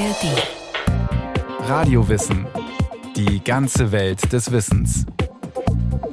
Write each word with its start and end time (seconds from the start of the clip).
ARD. 0.00 1.68
Radiowissen. 1.68 2.46
Die 3.16 3.44
ganze 3.44 3.92
Welt 3.92 4.32
des 4.32 4.50
Wissens. 4.50 5.04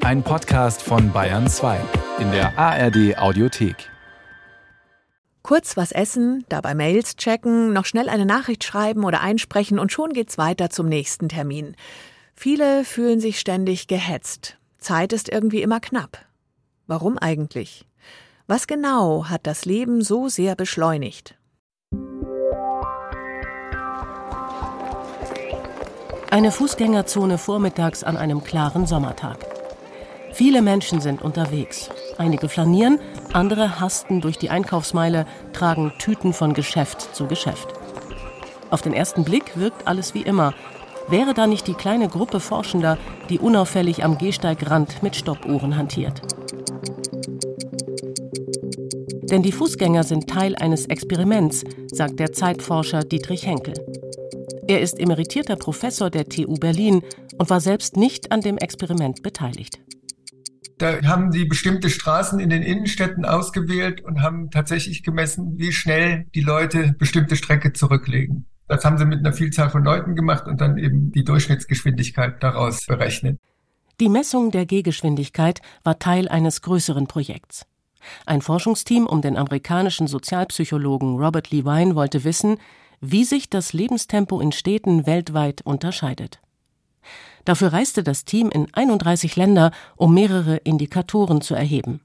Ein 0.02 0.24
Podcast 0.24 0.82
von 0.82 1.14
Bayern 1.14 1.48
2 1.48 1.80
in 2.20 2.30
der 2.32 2.60
ARD 2.60 3.18
Audiothek. 3.18 3.90
Kurz 5.42 5.78
was 5.78 5.94
essen, 5.94 6.44
dabei 6.50 6.76
Mails 6.76 7.16
checken, 7.16 7.72
noch 7.72 7.86
schnell 7.86 8.10
eine 8.10 8.26
Nachricht 8.26 8.66
schreiben 8.66 9.06
oder 9.06 9.22
einsprechen 9.22 9.80
und 9.80 9.90
schon 9.90 10.12
geht's 10.12 10.38
weiter 10.38 10.70
zum 10.70 10.90
nächsten 10.90 11.30
Termin. 11.30 11.78
Viele 12.34 12.84
fühlen 12.84 13.22
sich 13.22 13.40
ständig 13.40 13.88
gehetzt. 13.88 14.58
Zeit 14.80 15.14
ist 15.14 15.30
irgendwie 15.30 15.62
immer 15.62 15.80
knapp. 15.80 16.26
Warum 16.88 17.18
eigentlich? 17.18 17.86
Was 18.48 18.68
genau 18.68 19.30
hat 19.30 19.48
das 19.48 19.64
Leben 19.64 20.02
so 20.02 20.28
sehr 20.28 20.58
beschleunigt? 20.58 21.38
Eine 26.38 26.52
Fußgängerzone 26.52 27.40
vormittags 27.40 28.04
an 28.04 28.16
einem 28.16 28.44
klaren 28.44 28.86
Sommertag. 28.86 29.40
Viele 30.34 30.62
Menschen 30.62 31.02
sind 31.02 31.24
unterwegs. 31.24 31.90
Einige 32.20 32.48
flanieren, 32.48 33.00
andere 33.34 33.80
hasten 33.80 34.22
durch 34.22 34.38
die 34.38 34.52
Einkaufsmeile, 34.52 35.26
tragen 35.52 35.94
Tüten 35.98 36.34
von 36.34 36.54
Geschäft 36.54 37.16
zu 37.16 37.26
Geschäft. 37.26 37.74
Auf 38.70 38.84
den 38.84 38.94
ersten 38.94 39.24
Blick 39.24 39.58
wirkt 39.58 39.88
alles 39.88 40.14
wie 40.14 40.22
immer. 40.22 40.54
Wäre 41.08 41.34
da 41.34 41.48
nicht 41.48 41.66
die 41.66 41.74
kleine 41.74 42.08
Gruppe 42.08 42.40
Forschender, 42.40 43.00
die 43.30 43.40
unauffällig 43.40 44.04
am 44.04 44.20
Gehsteigrand 44.20 45.02
mit 45.02 45.16
Stoppuhren 45.16 45.76
hantiert? 45.76 46.22
Denn 49.24 49.42
die 49.42 49.52
Fußgänger 49.52 50.04
sind 50.04 50.30
Teil 50.30 50.56
eines 50.56 50.86
Experiments, 50.86 51.64
sagt 51.92 52.20
der 52.20 52.32
Zeitforscher 52.32 53.04
Dietrich 53.04 53.48
Henkel. 53.48 53.74
Er 54.68 54.82
ist 54.82 55.00
emeritierter 55.00 55.56
Professor 55.56 56.10
der 56.10 56.28
TU 56.28 56.56
Berlin 56.56 57.02
und 57.38 57.50
war 57.50 57.62
selbst 57.62 57.96
nicht 57.96 58.34
an 58.34 58.42
dem 58.42 58.58
Experiment 58.58 59.24
beteiligt. 59.24 59.80
Da 60.78 61.02
haben 61.04 61.32
sie 61.32 61.46
bestimmte 61.46 61.90
Straßen 61.90 62.40
in 62.40 62.50
den 62.50 62.62
Innenstädten 62.62 63.24
ausgewählt 63.24 64.02
und 64.02 64.22
haben 64.22 64.52
tatsächlich 64.52 65.04
gemessen, 65.04 65.58
wie 65.58 65.72
schnell 65.72 66.26
die 66.36 66.42
Leute 66.42 66.94
bestimmte 67.00 67.38
Strecke 67.38 67.72
zurücklegen. 67.72 68.46
Das 68.68 68.84
haben 68.84 68.98
sie 68.98 69.06
mit 69.06 69.20
einer 69.20 69.32
Vielzahl 69.32 69.70
von 69.70 69.86
Leuten 69.86 70.16
gemacht 70.16 70.46
und 70.46 70.60
dann 70.60 70.78
eben 70.78 71.12
die 71.14 71.24
Durchschnittsgeschwindigkeit 71.24 72.44
daraus 72.44 72.86
berechnet. 72.86 73.40
Die 74.02 74.10
Messung 74.10 74.52
der 74.52 74.66
Gehgeschwindigkeit 74.66 75.62
war 75.84 75.98
Teil 75.98 76.28
eines 76.28 76.62
größeren 76.62 77.08
Projekts. 77.08 77.66
Ein 78.26 78.42
Forschungsteam 78.42 79.08
um 79.08 79.22
den 79.22 79.38
amerikanischen 79.38 80.08
Sozialpsychologen 80.08 81.18
Robert 81.18 81.52
Levine 81.52 81.96
wollte 81.96 82.24
wissen, 82.24 82.58
wie 83.02 83.24
sich 83.24 83.50
das 83.50 83.74
Lebenstempo 83.74 84.40
in 84.40 84.52
Städten 84.52 85.06
weltweit 85.06 85.62
unterscheidet. 85.62 86.40
Dafür 87.46 87.72
reiste 87.72 88.04
das 88.04 88.26
Team 88.26 88.50
in 88.50 88.74
31 88.74 89.36
Länder, 89.36 89.72
um 89.96 90.14
mehrere 90.14 90.58
Indikatoren 90.58 91.42
zu 91.42 91.56
erheben. 91.56 92.02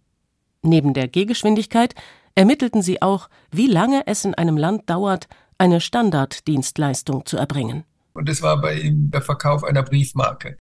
Neben 0.62 0.94
der 0.94 1.08
Gehgeschwindigkeit 1.08 1.94
ermittelten 2.34 2.82
sie 2.82 3.02
auch, 3.02 3.28
wie 3.50 3.66
lange 3.66 4.06
es 4.06 4.24
in 4.24 4.34
einem 4.34 4.56
Land 4.56 4.88
dauert, 4.88 5.28
eine 5.58 5.80
Standarddienstleistung 5.80 7.26
zu 7.26 7.36
erbringen. 7.36 7.84
Und 8.14 8.28
es 8.28 8.42
war 8.42 8.60
bei 8.60 8.74
ihm 8.78 9.10
der 9.10 9.22
Verkauf 9.22 9.64
einer 9.64 9.82
Briefmarke. 9.82 10.58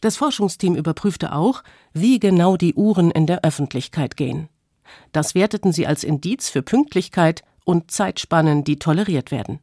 Das 0.00 0.16
Forschungsteam 0.16 0.74
überprüfte 0.74 1.32
auch, 1.32 1.62
wie 1.92 2.18
genau 2.18 2.56
die 2.56 2.74
Uhren 2.74 3.10
in 3.10 3.26
der 3.26 3.44
Öffentlichkeit 3.44 4.16
gehen. 4.16 4.48
Das 5.12 5.34
werteten 5.34 5.72
sie 5.72 5.86
als 5.86 6.04
Indiz 6.04 6.50
für 6.50 6.62
Pünktlichkeit 6.62 7.42
und 7.64 7.90
Zeitspannen, 7.90 8.64
die 8.64 8.78
toleriert 8.78 9.30
werden. 9.30 9.60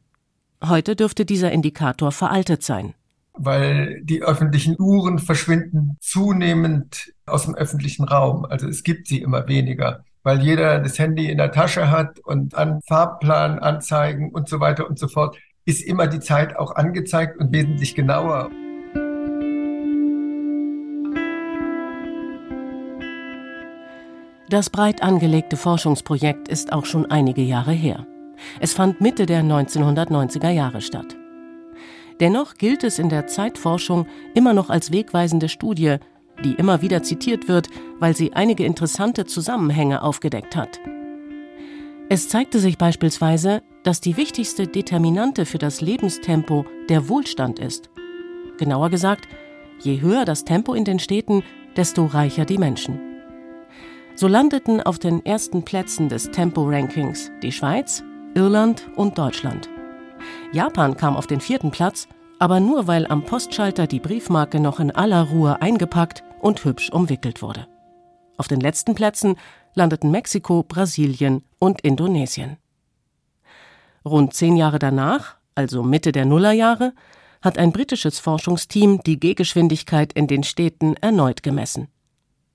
Heute 0.62 0.96
dürfte 0.96 1.24
dieser 1.24 1.52
Indikator 1.52 2.12
veraltet 2.12 2.62
sein. 2.62 2.94
Weil 3.32 4.00
die 4.02 4.22
öffentlichen 4.22 4.76
Uhren 4.78 5.18
verschwinden 5.18 5.96
zunehmend 6.00 7.12
aus 7.26 7.44
dem 7.44 7.54
öffentlichen 7.54 8.04
Raum. 8.04 8.44
Also 8.44 8.68
es 8.68 8.82
gibt 8.82 9.06
sie 9.06 9.22
immer 9.22 9.48
weniger, 9.48 10.04
weil 10.22 10.42
jeder 10.42 10.80
das 10.80 10.98
Handy 10.98 11.30
in 11.30 11.38
der 11.38 11.52
Tasche 11.52 11.90
hat 11.90 12.18
und 12.18 12.54
an 12.54 12.80
Fahrplan, 12.86 13.58
Anzeigen 13.58 14.30
und 14.32 14.48
so 14.48 14.60
weiter 14.60 14.88
und 14.88 14.98
so 14.98 15.08
fort 15.08 15.38
ist 15.64 15.82
immer 15.82 16.06
die 16.06 16.20
Zeit 16.20 16.56
auch 16.56 16.74
angezeigt 16.74 17.38
und 17.38 17.52
wesentlich 17.52 17.94
genauer. 17.94 18.50
Das 24.50 24.68
breit 24.68 25.00
angelegte 25.00 25.56
Forschungsprojekt 25.56 26.48
ist 26.48 26.72
auch 26.72 26.84
schon 26.84 27.08
einige 27.08 27.40
Jahre 27.40 27.70
her. 27.70 28.04
Es 28.58 28.72
fand 28.72 29.00
Mitte 29.00 29.24
der 29.24 29.44
1990er 29.44 30.50
Jahre 30.50 30.80
statt. 30.80 31.16
Dennoch 32.18 32.54
gilt 32.54 32.82
es 32.82 32.98
in 32.98 33.10
der 33.10 33.28
Zeitforschung 33.28 34.08
immer 34.34 34.52
noch 34.52 34.68
als 34.68 34.90
wegweisende 34.90 35.48
Studie, 35.48 35.98
die 36.42 36.54
immer 36.54 36.82
wieder 36.82 37.04
zitiert 37.04 37.46
wird, 37.46 37.68
weil 38.00 38.16
sie 38.16 38.32
einige 38.32 38.64
interessante 38.64 39.24
Zusammenhänge 39.24 40.02
aufgedeckt 40.02 40.56
hat. 40.56 40.80
Es 42.08 42.28
zeigte 42.28 42.58
sich 42.58 42.76
beispielsweise, 42.76 43.62
dass 43.84 44.00
die 44.00 44.16
wichtigste 44.16 44.66
Determinante 44.66 45.46
für 45.46 45.58
das 45.58 45.80
Lebenstempo 45.80 46.64
der 46.88 47.08
Wohlstand 47.08 47.60
ist. 47.60 47.88
Genauer 48.58 48.90
gesagt, 48.90 49.28
je 49.78 50.00
höher 50.00 50.24
das 50.24 50.44
Tempo 50.44 50.74
in 50.74 50.84
den 50.84 50.98
Städten, 50.98 51.44
desto 51.76 52.04
reicher 52.06 52.46
die 52.46 52.58
Menschen. 52.58 53.09
So 54.20 54.28
landeten 54.28 54.82
auf 54.82 54.98
den 54.98 55.24
ersten 55.24 55.64
Plätzen 55.64 56.10
des 56.10 56.30
Tempo-Rankings 56.30 57.30
die 57.42 57.52
Schweiz, 57.52 58.04
Irland 58.34 58.86
und 58.94 59.16
Deutschland. 59.16 59.70
Japan 60.52 60.94
kam 60.94 61.16
auf 61.16 61.26
den 61.26 61.40
vierten 61.40 61.70
Platz, 61.70 62.06
aber 62.38 62.60
nur 62.60 62.86
weil 62.86 63.06
am 63.06 63.24
Postschalter 63.24 63.86
die 63.86 63.98
Briefmarke 63.98 64.60
noch 64.60 64.78
in 64.78 64.90
aller 64.90 65.22
Ruhe 65.22 65.62
eingepackt 65.62 66.22
und 66.38 66.62
hübsch 66.66 66.90
umwickelt 66.90 67.40
wurde. 67.40 67.66
Auf 68.36 68.46
den 68.46 68.60
letzten 68.60 68.94
Plätzen 68.94 69.36
landeten 69.74 70.10
Mexiko, 70.10 70.64
Brasilien 70.64 71.42
und 71.58 71.80
Indonesien. 71.80 72.58
Rund 74.04 74.34
zehn 74.34 74.54
Jahre 74.54 74.78
danach, 74.78 75.38
also 75.54 75.82
Mitte 75.82 76.12
der 76.12 76.26
Nullerjahre, 76.26 76.92
hat 77.40 77.56
ein 77.56 77.72
britisches 77.72 78.18
Forschungsteam 78.18 79.02
die 79.02 79.18
Gehgeschwindigkeit 79.18 80.12
in 80.12 80.26
den 80.26 80.42
Städten 80.42 80.94
erneut 80.96 81.42
gemessen. 81.42 81.88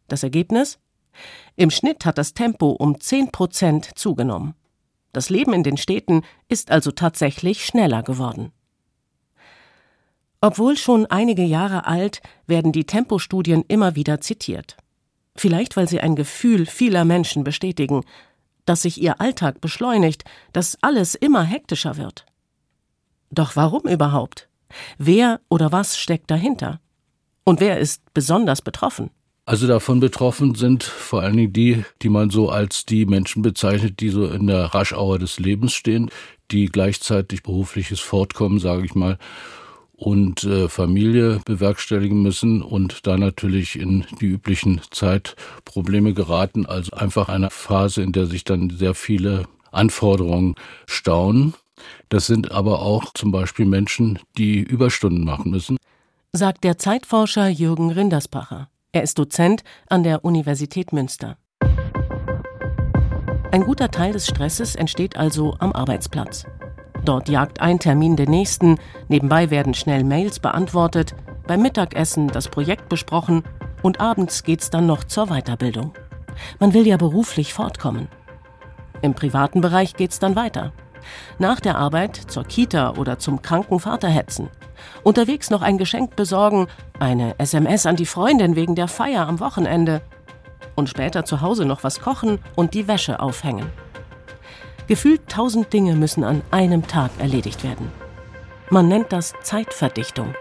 Das 0.07 0.21
Ergebnis? 0.21 0.77
Im 1.55 1.71
Schnitt 1.71 2.05
hat 2.05 2.17
das 2.17 2.33
Tempo 2.33 2.71
um 2.71 2.99
10 2.99 3.31
Prozent 3.31 3.97
zugenommen. 3.97 4.55
Das 5.13 5.29
Leben 5.29 5.53
in 5.53 5.63
den 5.63 5.77
Städten 5.77 6.23
ist 6.49 6.71
also 6.71 6.91
tatsächlich 6.91 7.65
schneller 7.65 8.03
geworden. 8.03 8.51
Obwohl 10.41 10.77
schon 10.77 11.05
einige 11.05 11.43
Jahre 11.43 11.85
alt, 11.85 12.21
werden 12.45 12.71
die 12.71 12.85
Tempostudien 12.85 13.63
immer 13.67 13.95
wieder 13.95 14.21
zitiert. 14.21 14.77
Vielleicht 15.35 15.75
weil 15.75 15.87
sie 15.87 16.01
ein 16.01 16.15
Gefühl 16.15 16.65
vieler 16.65 17.05
Menschen 17.05 17.43
bestätigen, 17.43 18.03
dass 18.65 18.83
sich 18.83 19.01
ihr 19.01 19.21
Alltag 19.21 19.61
beschleunigt, 19.61 20.23
dass 20.53 20.77
alles 20.81 21.15
immer 21.15 21.43
hektischer 21.43 21.97
wird. 21.97 22.25
Doch 23.31 23.55
warum 23.55 23.87
überhaupt? 23.87 24.49
Wer 24.97 25.39
oder 25.49 25.71
was 25.71 25.97
steckt 25.97 26.31
dahinter? 26.31 26.79
Und 27.43 27.59
wer 27.59 27.79
ist 27.79 28.13
besonders 28.13 28.61
betroffen? 28.61 29.11
Also 29.47 29.67
davon 29.67 29.99
betroffen 29.99 30.55
sind 30.55 30.83
vor 30.83 31.21
allen 31.21 31.37
Dingen 31.37 31.53
die, 31.53 31.85
die 32.01 32.09
man 32.09 32.31
so 32.31 32.49
als 32.49 32.85
die 32.85 33.05
Menschen 33.05 33.43
bezeichnet, 33.43 33.99
die 33.99 34.09
so 34.09 34.25
in 34.25 34.47
der 34.47 34.65
Raschauer 34.65 35.19
des 35.19 35.39
Lebens 35.39 35.73
stehen, 35.73 36.09
die 36.49 36.65
gleichzeitig 36.65 37.43
berufliches 37.43 37.99
Fortkommen, 37.99 38.59
sage 38.59 38.85
ich 38.85 38.95
mal, 38.95 39.19
und 39.95 40.43
äh, 40.43 40.67
Familie 40.67 41.41
bewerkstelligen 41.45 42.23
müssen 42.23 42.63
und 42.63 43.05
da 43.05 43.17
natürlich 43.17 43.79
in 43.79 44.05
die 44.19 44.25
üblichen 44.25 44.81
Zeitprobleme 44.89 46.13
geraten. 46.13 46.65
Also 46.65 46.93
einfach 46.93 47.29
eine 47.29 47.51
Phase, 47.51 48.01
in 48.01 48.13
der 48.13 48.25
sich 48.25 48.45
dann 48.45 48.71
sehr 48.71 48.95
viele 48.95 49.45
Anforderungen 49.71 50.55
stauen. 50.87 51.53
Das 52.09 52.25
sind 52.25 52.51
aber 52.51 52.81
auch 52.81 53.13
zum 53.13 53.31
Beispiel 53.31 53.65
Menschen, 53.65 54.19
die 54.37 54.59
Überstunden 54.59 55.23
machen 55.23 55.51
müssen. 55.51 55.77
Sagt 56.33 56.63
der 56.63 56.77
Zeitforscher 56.79 57.47
Jürgen 57.47 57.91
Rindersbacher. 57.91 58.69
Er 58.95 59.03
ist 59.03 59.19
Dozent 59.19 59.65
an 59.89 60.03
der 60.03 60.23
Universität 60.23 60.93
Münster. 60.93 61.35
Ein 63.51 63.65
guter 63.65 63.91
Teil 63.91 64.13
des 64.13 64.25
Stresses 64.25 64.73
entsteht 64.75 65.17
also 65.17 65.53
am 65.59 65.73
Arbeitsplatz. 65.73 66.45
Dort 67.03 67.27
jagt 67.27 67.59
ein 67.59 67.77
Termin 67.77 68.15
den 68.15 68.29
nächsten, 68.29 68.77
nebenbei 69.09 69.49
werden 69.49 69.73
schnell 69.73 70.05
Mails 70.05 70.39
beantwortet, 70.39 71.13
beim 71.45 71.61
Mittagessen 71.61 72.29
das 72.29 72.47
Projekt 72.47 72.87
besprochen 72.87 73.43
und 73.83 73.99
abends 73.99 74.45
geht's 74.45 74.69
dann 74.69 74.85
noch 74.85 75.03
zur 75.03 75.25
Weiterbildung. 75.25 75.91
Man 76.59 76.73
will 76.73 76.87
ja 76.87 76.95
beruflich 76.95 77.53
fortkommen. 77.53 78.07
Im 79.01 79.13
privaten 79.13 79.59
Bereich 79.59 79.95
geht's 79.95 80.19
dann 80.19 80.37
weiter. 80.37 80.71
Nach 81.37 81.59
der 81.59 81.77
Arbeit 81.77 82.15
zur 82.15 82.45
Kita 82.45 82.91
oder 82.91 83.19
zum 83.19 83.41
kranken 83.41 83.81
Vater 83.81 84.07
hetzen. 84.07 84.49
Unterwegs 85.03 85.49
noch 85.49 85.61
ein 85.61 85.77
Geschenk 85.77 86.15
besorgen, 86.15 86.67
eine 86.99 87.37
SMS 87.39 87.85
an 87.85 87.95
die 87.95 88.05
Freundin 88.05 88.55
wegen 88.55 88.75
der 88.75 88.87
Feier 88.87 89.27
am 89.27 89.39
Wochenende 89.39 90.01
und 90.75 90.89
später 90.89 91.25
zu 91.25 91.41
Hause 91.41 91.65
noch 91.65 91.83
was 91.83 91.99
kochen 91.99 92.39
und 92.55 92.73
die 92.73 92.87
Wäsche 92.87 93.19
aufhängen. 93.19 93.67
Gefühlt 94.87 95.27
tausend 95.27 95.73
Dinge 95.73 95.95
müssen 95.95 96.23
an 96.23 96.41
einem 96.51 96.87
Tag 96.87 97.11
erledigt 97.19 97.63
werden. 97.63 97.91
Man 98.69 98.87
nennt 98.87 99.11
das 99.11 99.33
Zeitverdichtung. 99.41 100.35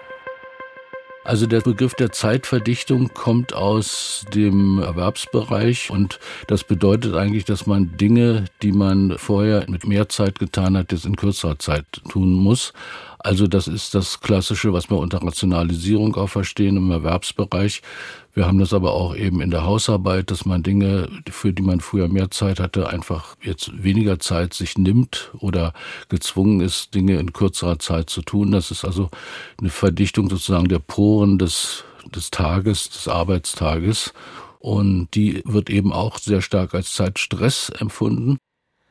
Also 1.24 1.46
der 1.46 1.62
Begriff 1.62 1.94
der 1.94 2.12
Zeitverdichtung 2.12 3.14
kommt 3.14 3.54
aus 3.54 4.26
dem 4.34 4.78
Erwerbsbereich 4.78 5.90
und 5.90 6.20
das 6.48 6.64
bedeutet 6.64 7.14
eigentlich, 7.14 7.46
dass 7.46 7.66
man 7.66 7.96
Dinge, 7.96 8.44
die 8.60 8.72
man 8.72 9.16
vorher 9.16 9.64
mit 9.66 9.86
mehr 9.86 10.10
Zeit 10.10 10.38
getan 10.38 10.76
hat, 10.76 10.92
jetzt 10.92 11.06
in 11.06 11.16
kürzerer 11.16 11.58
Zeit 11.58 11.86
tun 12.10 12.34
muss. 12.34 12.74
Also 13.24 13.46
das 13.46 13.68
ist 13.68 13.94
das 13.94 14.20
Klassische, 14.20 14.74
was 14.74 14.90
wir 14.90 14.98
unter 14.98 15.22
Rationalisierung 15.22 16.14
auch 16.16 16.28
verstehen 16.28 16.76
im 16.76 16.90
Erwerbsbereich. 16.90 17.80
Wir 18.34 18.46
haben 18.46 18.58
das 18.58 18.74
aber 18.74 18.92
auch 18.92 19.16
eben 19.16 19.40
in 19.40 19.50
der 19.50 19.64
Hausarbeit, 19.64 20.30
dass 20.30 20.44
man 20.44 20.62
Dinge, 20.62 21.08
für 21.30 21.54
die 21.54 21.62
man 21.62 21.80
früher 21.80 22.08
mehr 22.08 22.30
Zeit 22.30 22.60
hatte, 22.60 22.90
einfach 22.90 23.36
jetzt 23.40 23.82
weniger 23.82 24.18
Zeit 24.18 24.52
sich 24.52 24.76
nimmt 24.76 25.30
oder 25.38 25.72
gezwungen 26.10 26.60
ist, 26.60 26.94
Dinge 26.94 27.18
in 27.18 27.32
kürzerer 27.32 27.78
Zeit 27.78 28.10
zu 28.10 28.20
tun. 28.20 28.52
Das 28.52 28.70
ist 28.70 28.84
also 28.84 29.08
eine 29.58 29.70
Verdichtung 29.70 30.28
sozusagen 30.28 30.68
der 30.68 30.80
Poren 30.80 31.38
des, 31.38 31.82
des 32.14 32.30
Tages, 32.30 32.90
des 32.90 33.08
Arbeitstages. 33.08 34.12
Und 34.58 35.08
die 35.14 35.40
wird 35.46 35.70
eben 35.70 35.94
auch 35.94 36.18
sehr 36.18 36.42
stark 36.42 36.74
als 36.74 36.92
Zeitstress 36.92 37.70
empfunden. 37.70 38.36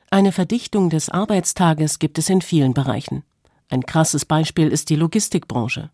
Eine 0.09 0.31
Verdichtung 0.31 0.89
des 0.89 1.09
Arbeitstages 1.09 1.99
gibt 1.99 2.17
es 2.17 2.31
in 2.31 2.41
vielen 2.41 2.73
Bereichen. 2.73 3.23
Ein 3.69 3.85
krasses 3.85 4.25
Beispiel 4.25 4.67
ist 4.67 4.89
die 4.89 4.95
Logistikbranche. 4.95 5.89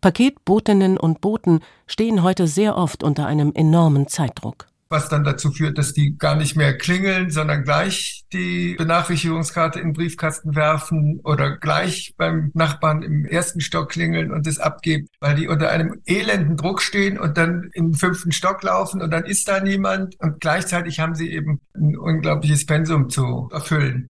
Paketbotinnen 0.00 0.96
und 0.96 1.20
Boten 1.20 1.60
stehen 1.86 2.22
heute 2.22 2.46
sehr 2.46 2.76
oft 2.76 3.02
unter 3.02 3.26
einem 3.26 3.52
enormen 3.54 4.08
Zeitdruck. 4.08 4.66
Was 4.92 5.08
dann 5.08 5.22
dazu 5.22 5.52
führt, 5.52 5.78
dass 5.78 5.92
die 5.92 6.16
gar 6.18 6.34
nicht 6.34 6.56
mehr 6.56 6.76
klingeln, 6.76 7.30
sondern 7.30 7.62
gleich 7.62 8.24
die 8.32 8.74
Benachrichtigungskarte 8.76 9.78
in 9.78 9.88
den 9.88 9.92
Briefkasten 9.92 10.56
werfen 10.56 11.20
oder 11.22 11.58
gleich 11.58 12.14
beim 12.16 12.50
Nachbarn 12.54 13.02
im 13.02 13.24
ersten 13.24 13.60
Stock 13.60 13.90
klingeln 13.90 14.32
und 14.32 14.48
es 14.48 14.58
abgeben, 14.58 15.06
weil 15.20 15.36
die 15.36 15.46
unter 15.46 15.70
einem 15.70 16.00
elenden 16.06 16.56
Druck 16.56 16.82
stehen 16.82 17.20
und 17.20 17.38
dann 17.38 17.70
im 17.72 17.94
fünften 17.94 18.32
Stock 18.32 18.64
laufen 18.64 19.00
und 19.00 19.12
dann 19.12 19.24
ist 19.24 19.46
da 19.46 19.60
niemand 19.60 20.18
und 20.18 20.40
gleichzeitig 20.40 20.98
haben 20.98 21.14
sie 21.14 21.30
eben 21.30 21.60
ein 21.76 21.96
unglaubliches 21.96 22.66
Pensum 22.66 23.10
zu 23.10 23.48
erfüllen. 23.52 24.08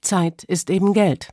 Zeit 0.00 0.42
ist 0.44 0.70
eben 0.70 0.94
Geld. 0.94 1.28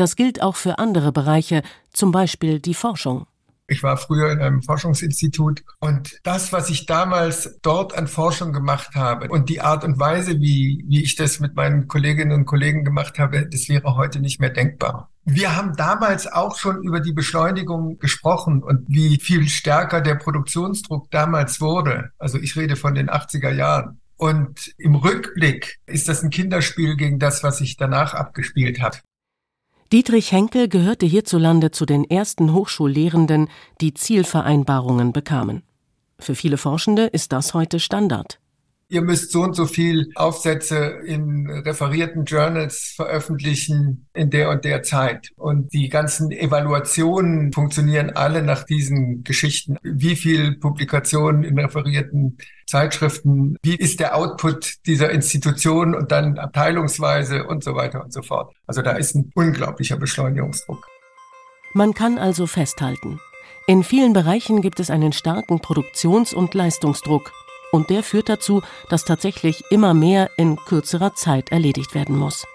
Das 0.00 0.16
gilt 0.16 0.40
auch 0.40 0.56
für 0.56 0.78
andere 0.78 1.12
Bereiche, 1.12 1.62
zum 1.92 2.10
Beispiel 2.10 2.58
die 2.58 2.72
Forschung. 2.72 3.26
Ich 3.66 3.82
war 3.82 3.98
früher 3.98 4.32
in 4.32 4.40
einem 4.40 4.62
Forschungsinstitut 4.62 5.62
und 5.78 6.18
das, 6.22 6.54
was 6.54 6.70
ich 6.70 6.86
damals 6.86 7.58
dort 7.60 7.94
an 7.94 8.08
Forschung 8.08 8.54
gemacht 8.54 8.94
habe 8.94 9.28
und 9.28 9.50
die 9.50 9.60
Art 9.60 9.84
und 9.84 10.00
Weise, 10.00 10.40
wie, 10.40 10.82
wie 10.88 11.02
ich 11.02 11.16
das 11.16 11.38
mit 11.38 11.54
meinen 11.54 11.86
Kolleginnen 11.86 12.32
und 12.32 12.46
Kollegen 12.46 12.82
gemacht 12.82 13.18
habe, 13.18 13.46
das 13.46 13.68
wäre 13.68 13.94
heute 13.94 14.20
nicht 14.20 14.40
mehr 14.40 14.48
denkbar. 14.48 15.10
Wir 15.26 15.54
haben 15.54 15.76
damals 15.76 16.26
auch 16.26 16.56
schon 16.56 16.82
über 16.82 17.00
die 17.00 17.12
Beschleunigung 17.12 17.98
gesprochen 17.98 18.62
und 18.62 18.88
wie 18.88 19.20
viel 19.20 19.50
stärker 19.50 20.00
der 20.00 20.14
Produktionsdruck 20.14 21.10
damals 21.10 21.60
wurde. 21.60 22.08
Also 22.18 22.38
ich 22.38 22.56
rede 22.56 22.76
von 22.76 22.94
den 22.94 23.10
80er 23.10 23.52
Jahren. 23.52 24.00
Und 24.16 24.72
im 24.78 24.94
Rückblick 24.94 25.78
ist 25.84 26.08
das 26.08 26.22
ein 26.22 26.30
Kinderspiel 26.30 26.96
gegen 26.96 27.18
das, 27.18 27.42
was 27.42 27.58
sich 27.58 27.76
danach 27.76 28.14
abgespielt 28.14 28.80
hat. 28.80 29.02
Dietrich 29.92 30.30
Henkel 30.30 30.68
gehörte 30.68 31.04
hierzulande 31.04 31.72
zu 31.72 31.84
den 31.84 32.04
ersten 32.04 32.52
Hochschullehrenden, 32.52 33.48
die 33.80 33.92
Zielvereinbarungen 33.92 35.12
bekamen. 35.12 35.64
Für 36.20 36.36
viele 36.36 36.58
Forschende 36.58 37.06
ist 37.06 37.32
das 37.32 37.54
heute 37.54 37.80
Standard 37.80 38.39
ihr 38.90 39.02
müsst 39.02 39.30
so 39.30 39.42
und 39.42 39.54
so 39.54 39.66
viel 39.66 40.10
Aufsätze 40.16 41.00
in 41.06 41.48
referierten 41.48 42.24
Journals 42.24 42.92
veröffentlichen 42.96 44.08
in 44.12 44.30
der 44.30 44.50
und 44.50 44.64
der 44.64 44.82
Zeit. 44.82 45.30
Und 45.36 45.72
die 45.72 45.88
ganzen 45.88 46.32
Evaluationen 46.32 47.52
funktionieren 47.52 48.10
alle 48.10 48.42
nach 48.42 48.64
diesen 48.64 49.22
Geschichten. 49.22 49.76
Wie 49.82 50.16
viel 50.16 50.56
Publikationen 50.58 51.44
in 51.44 51.58
referierten 51.58 52.36
Zeitschriften, 52.66 53.56
wie 53.62 53.76
ist 53.76 54.00
der 54.00 54.16
Output 54.16 54.74
dieser 54.86 55.10
Institution 55.10 55.94
und 55.94 56.10
dann 56.12 56.38
abteilungsweise 56.38 57.44
und 57.44 57.64
so 57.64 57.74
weiter 57.74 58.02
und 58.02 58.12
so 58.12 58.22
fort. 58.22 58.52
Also 58.66 58.82
da 58.82 58.92
ist 58.92 59.14
ein 59.14 59.30
unglaublicher 59.34 59.96
Beschleunigungsdruck. 59.96 60.86
Man 61.74 61.94
kann 61.94 62.18
also 62.18 62.46
festhalten, 62.46 63.20
in 63.70 63.84
vielen 63.84 64.12
Bereichen 64.12 64.62
gibt 64.62 64.80
es 64.80 64.90
einen 64.90 65.12
starken 65.12 65.60
Produktions- 65.60 66.34
und 66.34 66.54
Leistungsdruck, 66.54 67.30
und 67.72 67.90
der 67.90 68.02
führt 68.02 68.28
dazu, 68.28 68.62
dass 68.88 69.04
tatsächlich 69.04 69.64
immer 69.70 69.94
mehr 69.94 70.30
in 70.36 70.56
kürzerer 70.56 71.14
Zeit 71.14 71.52
erledigt 71.52 71.94
werden 71.94 72.16
muss. 72.16 72.46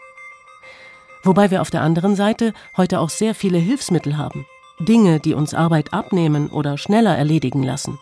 Wobei 1.23 1.49
wir 1.49 1.61
auf 1.61 1.71
der 1.71 1.81
anderen 1.81 2.15
Seite 2.15 2.53
heute 2.77 2.99
auch 2.99 3.09
sehr 3.09 3.33
viele 3.33 3.57
Hilfsmittel 3.57 4.17
haben. 4.17 4.45
Dinge, 4.79 5.19
die 5.19 5.33
uns 5.33 5.53
Arbeit 5.53 5.93
abnehmen 5.93 6.49
oder 6.49 6.77
schneller 6.77 7.17
erledigen 7.17 7.63
lassen. 7.63 7.97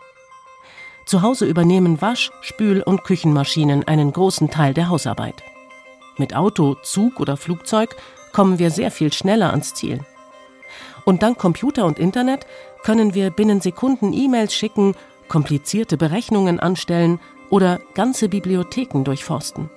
Zu 1.06 1.22
Hause 1.22 1.46
übernehmen 1.46 2.00
Wasch-, 2.00 2.32
Spül- 2.40 2.82
und 2.82 3.04
Küchenmaschinen 3.04 3.86
einen 3.86 4.12
großen 4.12 4.50
Teil 4.50 4.74
der 4.74 4.88
Hausarbeit. 4.88 5.42
Mit 6.16 6.34
Auto, 6.34 6.74
Zug 6.82 7.20
oder 7.20 7.36
Flugzeug 7.36 7.96
kommen 8.32 8.58
wir 8.58 8.70
sehr 8.70 8.90
viel 8.90 9.12
schneller 9.12 9.50
ans 9.50 9.74
Ziel. 9.74 10.00
Und 11.04 11.22
dank 11.22 11.38
Computer 11.38 11.84
und 11.84 11.98
Internet 11.98 12.46
können 12.82 13.14
wir 13.14 13.30
binnen 13.30 13.60
Sekunden 13.60 14.12
E-Mails 14.12 14.54
schicken 14.54 14.94
komplizierte 15.34 15.96
Berechnungen 15.96 16.60
anstellen 16.60 17.18
oder 17.50 17.80
ganze 17.94 18.28
Bibliotheken 18.28 19.02
durchforsten. 19.02 19.68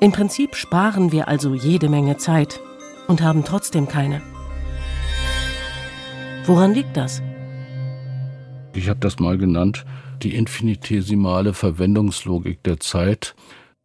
Im 0.00 0.12
Prinzip 0.12 0.54
sparen 0.54 1.10
wir 1.10 1.26
also 1.26 1.52
jede 1.56 1.88
Menge 1.88 2.16
Zeit 2.16 2.60
und 3.08 3.22
haben 3.22 3.44
trotzdem 3.44 3.88
keine. 3.88 4.22
Woran 6.46 6.74
liegt 6.74 6.96
das? 6.96 7.20
Ich 8.72 8.88
habe 8.88 9.00
das 9.00 9.18
mal 9.18 9.36
genannt, 9.36 9.84
die 10.22 10.36
infinitesimale 10.36 11.52
Verwendungslogik 11.52 12.62
der 12.62 12.78
Zeit. 12.78 13.34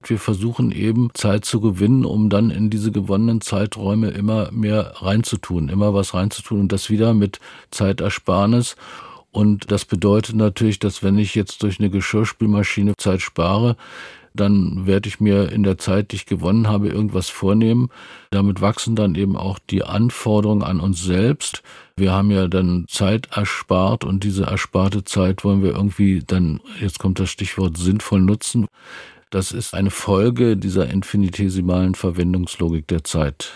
Wir 0.03 0.19
versuchen 0.19 0.71
eben 0.71 1.09
Zeit 1.15 1.45
zu 1.45 1.59
gewinnen, 1.59 2.05
um 2.05 2.29
dann 2.29 2.51
in 2.51 2.69
diese 2.69 2.91
gewonnenen 2.91 3.41
Zeiträume 3.41 4.09
immer 4.09 4.51
mehr 4.51 4.93
reinzutun, 4.97 5.69
immer 5.69 5.95
was 5.95 6.13
reinzutun 6.13 6.59
und 6.59 6.71
das 6.71 6.91
wieder 6.91 7.15
mit 7.15 7.39
Zeitersparnis 7.71 8.75
und 9.35 9.69
das 9.69 9.83
bedeutet 9.83 10.37
natürlich, 10.37 10.79
dass 10.79 11.03
wenn 11.03 11.17
ich 11.17 11.35
jetzt 11.35 11.61
durch 11.61 11.79
eine 11.79 11.89
Geschirrspülmaschine 11.89 12.93
Zeit 12.95 13.21
spare, 13.21 13.75
dann 14.33 14.85
werde 14.85 15.09
ich 15.09 15.19
mir 15.19 15.51
in 15.51 15.63
der 15.63 15.77
Zeit, 15.77 16.13
die 16.13 16.15
ich 16.15 16.25
gewonnen 16.25 16.69
habe, 16.69 16.87
irgendwas 16.87 17.27
vornehmen. 17.27 17.89
Damit 18.31 18.61
wachsen 18.61 18.95
dann 18.95 19.13
eben 19.15 19.35
auch 19.35 19.59
die 19.59 19.83
Anforderungen 19.83 20.63
an 20.63 20.79
uns 20.79 21.03
selbst. 21.03 21.63
Wir 21.97 22.13
haben 22.13 22.31
ja 22.31 22.47
dann 22.47 22.85
Zeit 22.87 23.27
erspart 23.35 24.05
und 24.05 24.23
diese 24.23 24.43
ersparte 24.43 25.03
Zeit 25.03 25.43
wollen 25.43 25.61
wir 25.61 25.71
irgendwie 25.71 26.23
dann, 26.25 26.61
jetzt 26.79 26.99
kommt 26.99 27.19
das 27.19 27.29
Stichwort 27.29 27.75
sinnvoll 27.75 28.21
nutzen. 28.21 28.67
Das 29.31 29.51
ist 29.51 29.73
eine 29.73 29.91
Folge 29.91 30.55
dieser 30.55 30.89
infinitesimalen 30.89 31.95
Verwendungslogik 31.95 32.87
der 32.87 33.03
Zeit. 33.03 33.51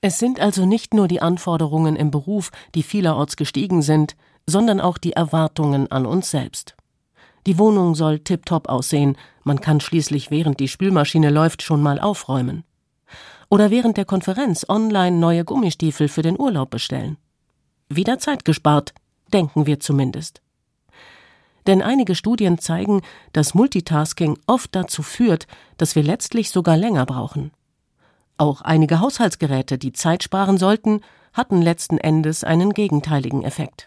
Es 0.00 0.18
sind 0.18 0.40
also 0.40 0.64
nicht 0.64 0.94
nur 0.94 1.06
die 1.06 1.20
Anforderungen 1.20 1.96
im 1.96 2.10
Beruf, 2.10 2.50
die 2.74 2.82
vielerorts 2.82 3.36
gestiegen 3.36 3.82
sind, 3.82 4.16
sondern 4.46 4.80
auch 4.80 4.98
die 4.98 5.12
Erwartungen 5.12 5.90
an 5.90 6.06
uns 6.06 6.30
selbst. 6.30 6.76
Die 7.46 7.58
Wohnung 7.58 7.94
soll 7.94 8.18
tiptop 8.18 8.68
aussehen, 8.68 9.16
man 9.44 9.60
kann 9.60 9.80
schließlich 9.80 10.30
während 10.30 10.58
die 10.58 10.68
Spülmaschine 10.68 11.30
läuft 11.30 11.62
schon 11.62 11.82
mal 11.82 12.00
aufräumen. 12.00 12.64
Oder 13.48 13.70
während 13.70 13.96
der 13.96 14.04
Konferenz 14.04 14.66
online 14.68 15.16
neue 15.16 15.44
Gummistiefel 15.44 16.08
für 16.08 16.22
den 16.22 16.38
Urlaub 16.38 16.70
bestellen. 16.70 17.16
Wieder 17.88 18.18
Zeit 18.18 18.44
gespart, 18.44 18.92
denken 19.32 19.66
wir 19.66 19.78
zumindest. 19.78 20.42
Denn 21.68 21.82
einige 21.82 22.14
Studien 22.16 22.58
zeigen, 22.58 23.02
dass 23.32 23.54
Multitasking 23.54 24.38
oft 24.46 24.74
dazu 24.74 25.02
führt, 25.02 25.46
dass 25.78 25.94
wir 25.94 26.02
letztlich 26.02 26.50
sogar 26.50 26.76
länger 26.76 27.06
brauchen. 27.06 27.52
Auch 28.38 28.62
einige 28.62 29.00
Haushaltsgeräte, 29.00 29.78
die 29.78 29.92
Zeit 29.92 30.22
sparen 30.22 30.58
sollten, 30.58 31.00
hatten 31.32 31.62
letzten 31.62 31.98
Endes 31.98 32.44
einen 32.44 32.72
gegenteiligen 32.72 33.42
Effekt. 33.44 33.86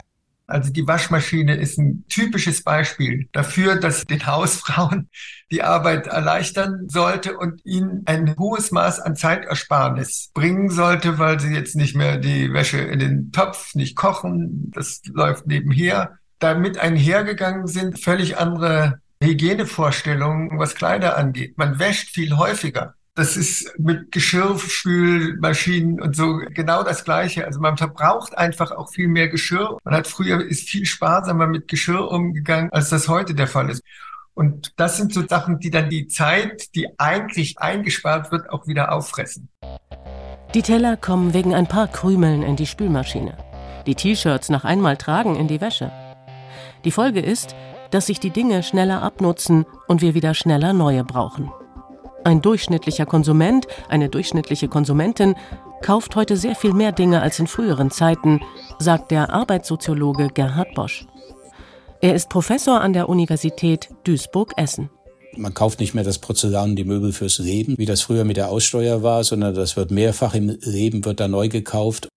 Also 0.50 0.72
die 0.72 0.88
Waschmaschine 0.88 1.56
ist 1.56 1.78
ein 1.78 2.06
typisches 2.10 2.64
Beispiel 2.64 3.30
dafür, 3.32 3.76
dass 3.76 4.06
den 4.06 4.26
Hausfrauen 4.26 5.10
die 5.52 5.62
Arbeit 5.62 6.08
erleichtern 6.08 6.88
sollte 6.88 7.38
und 7.38 7.64
ihnen 7.66 8.02
ein 8.06 8.36
hohes 8.38 8.72
Maß 8.72 9.00
an 9.00 9.16
Zeitersparnis 9.16 10.32
bringen 10.34 10.70
sollte, 10.70 11.20
weil 11.20 11.40
sie 11.40 11.54
jetzt 11.54 11.76
nicht 11.76 11.96
mehr 11.96 12.18
die 12.18 12.52
Wäsche 12.52 12.80
in 12.80 13.00
den 13.00 13.32
Topf 13.32 13.76
nicht 13.76 13.96
kochen, 13.96 14.72
das 14.74 15.02
läuft 15.06 15.46
nebenher. 15.46 16.18
Damit 16.40 16.80
einhergegangen 16.80 17.68
sind 17.68 18.00
völlig 18.00 18.38
andere 18.38 19.02
Hygienevorstellungen, 19.22 20.58
was 20.58 20.76
Kleider 20.76 21.18
angeht. 21.18 21.58
Man 21.58 21.78
wäscht 21.78 22.10
viel 22.10 22.38
häufiger. 22.38 22.96
Das 23.20 23.36
ist 23.36 23.78
mit 23.78 24.14
Geschirrspülmaschinen 24.14 26.00
und 26.00 26.16
so 26.16 26.40
genau 26.54 26.84
das 26.84 27.04
Gleiche. 27.04 27.46
Also 27.46 27.60
man 27.60 27.76
verbraucht 27.76 28.38
einfach 28.38 28.72
auch 28.72 28.94
viel 28.94 29.10
mehr 29.10 29.28
Geschirr. 29.28 29.78
Man 29.84 29.94
hat 29.94 30.08
früher 30.08 30.42
ist 30.42 30.70
viel 30.70 30.86
sparsamer 30.86 31.46
mit 31.46 31.68
Geschirr 31.68 32.10
umgegangen, 32.10 32.72
als 32.72 32.88
das 32.88 33.10
heute 33.10 33.36
der 33.36 33.48
Fall 33.48 33.70
ist. 33.70 33.84
Und 34.36 34.72
das 34.78 34.96
sind 34.96 35.14
so 35.14 35.28
Sachen, 35.28 35.60
die 35.60 35.70
dann 35.70 35.90
die 35.90 36.08
Zeit, 36.08 36.74
die 36.76 36.98
eigentlich 36.98 37.60
eingespart 37.60 38.32
wird, 38.32 38.50
auch 38.52 38.68
wieder 38.68 38.94
auffressen. 38.94 39.50
Die 40.54 40.62
Teller 40.62 40.96
kommen 40.96 41.34
wegen 41.34 41.54
ein 41.54 41.68
paar 41.68 41.90
Krümeln 41.90 42.42
in 42.42 42.56
die 42.56 42.68
Spülmaschine. 42.68 43.38
Die 43.86 43.96
T-Shirts 43.96 44.48
nach 44.48 44.64
einmal 44.64 44.96
tragen 44.96 45.36
in 45.36 45.50
die 45.50 45.60
Wäsche. 45.60 45.92
Die 46.86 46.92
Folge 46.92 47.20
ist, 47.20 47.54
dass 47.92 48.06
sich 48.06 48.22
die 48.22 48.32
Dinge 48.32 48.64
schneller 48.64 49.02
abnutzen 49.02 49.66
und 49.90 50.02
wir 50.02 50.14
wieder 50.14 50.34
schneller 50.34 50.72
neue 50.72 51.04
brauchen. 51.04 51.52
Ein 52.24 52.42
durchschnittlicher 52.42 53.06
Konsument, 53.06 53.68
eine 53.88 54.10
durchschnittliche 54.10 54.68
Konsumentin 54.68 55.36
kauft 55.82 56.16
heute 56.16 56.36
sehr 56.38 56.56
viel 56.56 56.74
mehr 56.74 56.92
Dinge 56.92 57.22
als 57.22 57.40
in 57.40 57.48
früheren 57.48 57.92
Zeiten, 57.92 58.42
sagt 58.80 59.12
der 59.12 59.32
Arbeitssoziologe 59.32 60.28
Gerhard 60.34 60.74
Bosch. 60.76 61.06
Er 62.02 62.16
ist 62.16 62.30
Professor 62.30 62.82
an 62.82 62.94
der 62.94 63.10
Universität 63.10 63.90
Duisburg-Essen. 64.04 64.90
Man 65.38 65.54
kauft 65.54 65.80
nicht 65.80 65.94
mehr 65.94 66.04
das 66.04 66.20
Porzellan 66.20 66.72
und 66.72 66.76
die 66.76 66.84
Möbel 66.84 67.14
fürs 67.14 67.40
Leben, 67.40 67.78
wie 67.78 67.86
das 67.86 68.02
früher 68.02 68.26
mit 68.26 68.38
der 68.38 68.50
Aussteuer 68.50 69.04
war, 69.04 69.24
sondern 69.24 69.54
das 69.54 69.78
wird 69.78 69.92
mehrfach 69.92 70.34
im 70.34 70.58
Leben, 70.62 71.06
wird 71.06 71.20
da 71.20 71.28
neu 71.28 71.50
gekauft. 71.50 72.10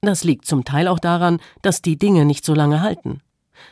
Das 0.00 0.24
liegt 0.24 0.46
zum 0.46 0.64
Teil 0.64 0.88
auch 0.88 0.98
daran, 0.98 1.40
dass 1.62 1.82
die 1.82 1.98
Dinge 1.98 2.24
nicht 2.24 2.44
so 2.44 2.54
lange 2.54 2.80
halten. 2.80 3.20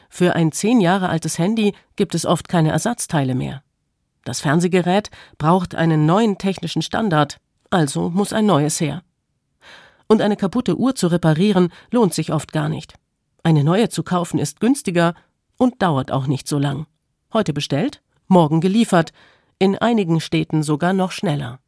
Für 0.08 0.34
ein 0.34 0.52
zehn 0.52 0.80
Jahre 0.80 1.08
altes 1.08 1.38
Handy 1.38 1.74
gibt 1.94 2.14
es 2.14 2.26
oft 2.26 2.48
keine 2.48 2.70
Ersatzteile 2.70 3.34
mehr. 3.34 3.62
Das 4.26 4.40
Fernsehgerät 4.40 5.10
braucht 5.38 5.76
einen 5.76 6.04
neuen 6.04 6.36
technischen 6.36 6.82
Standard, 6.82 7.38
also 7.70 8.10
muss 8.10 8.32
ein 8.32 8.44
neues 8.44 8.80
her. 8.80 9.04
Und 10.08 10.20
eine 10.20 10.36
kaputte 10.36 10.76
Uhr 10.76 10.96
zu 10.96 11.06
reparieren 11.06 11.72
lohnt 11.92 12.12
sich 12.12 12.32
oft 12.32 12.52
gar 12.52 12.68
nicht. 12.68 12.94
Eine 13.44 13.62
neue 13.62 13.88
zu 13.88 14.02
kaufen 14.02 14.40
ist 14.40 14.58
günstiger 14.58 15.14
und 15.56 15.80
dauert 15.80 16.10
auch 16.10 16.26
nicht 16.26 16.48
so 16.48 16.58
lang. 16.58 16.86
Heute 17.32 17.52
bestellt, 17.52 18.02
morgen 18.26 18.60
geliefert, 18.60 19.12
in 19.60 19.78
einigen 19.78 20.20
Städten 20.20 20.64
sogar 20.64 20.92
noch 20.92 21.12
schneller. 21.12 21.60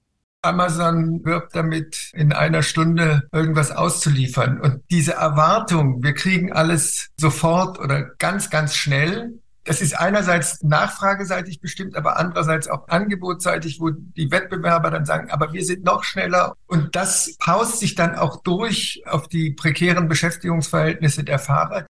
Amazon 0.42 1.24
wirbt 1.24 1.54
damit, 1.54 2.10
in 2.12 2.32
einer 2.32 2.62
Stunde 2.62 3.28
irgendwas 3.30 3.70
auszuliefern. 3.70 4.60
Und 4.60 4.82
diese 4.90 5.12
Erwartung, 5.12 6.02
wir 6.02 6.14
kriegen 6.14 6.52
alles 6.52 7.10
sofort 7.16 7.78
oder 7.78 8.02
ganz, 8.18 8.50
ganz 8.50 8.74
schnell, 8.74 9.38
das 9.68 9.82
ist 9.82 9.92
einerseits 9.92 10.62
nachfrageseitig 10.62 11.60
bestimmt, 11.60 11.94
aber 11.94 12.18
andererseits 12.18 12.68
auch 12.68 12.88
angebotsseitig, 12.88 13.80
wo 13.80 13.90
die 13.90 14.30
Wettbewerber 14.30 14.90
dann 14.90 15.04
sagen, 15.04 15.30
aber 15.30 15.52
wir 15.52 15.62
sind 15.62 15.84
noch 15.84 16.04
schneller. 16.04 16.54
Und 16.66 16.96
das 16.96 17.36
paust 17.38 17.78
sich 17.78 17.94
dann 17.94 18.14
auch 18.14 18.42
durch 18.42 19.02
auf 19.04 19.28
die 19.28 19.50
prekären 19.50 20.08
Beschäftigungsverhältnisse 20.08 21.22
der 21.22 21.38
Fahrer. 21.38 21.84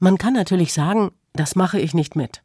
Man 0.00 0.18
kann 0.18 0.32
natürlich 0.32 0.72
sagen, 0.72 1.12
das 1.32 1.54
mache 1.54 1.78
ich 1.78 1.94
nicht 1.94 2.16
mit. 2.16 2.42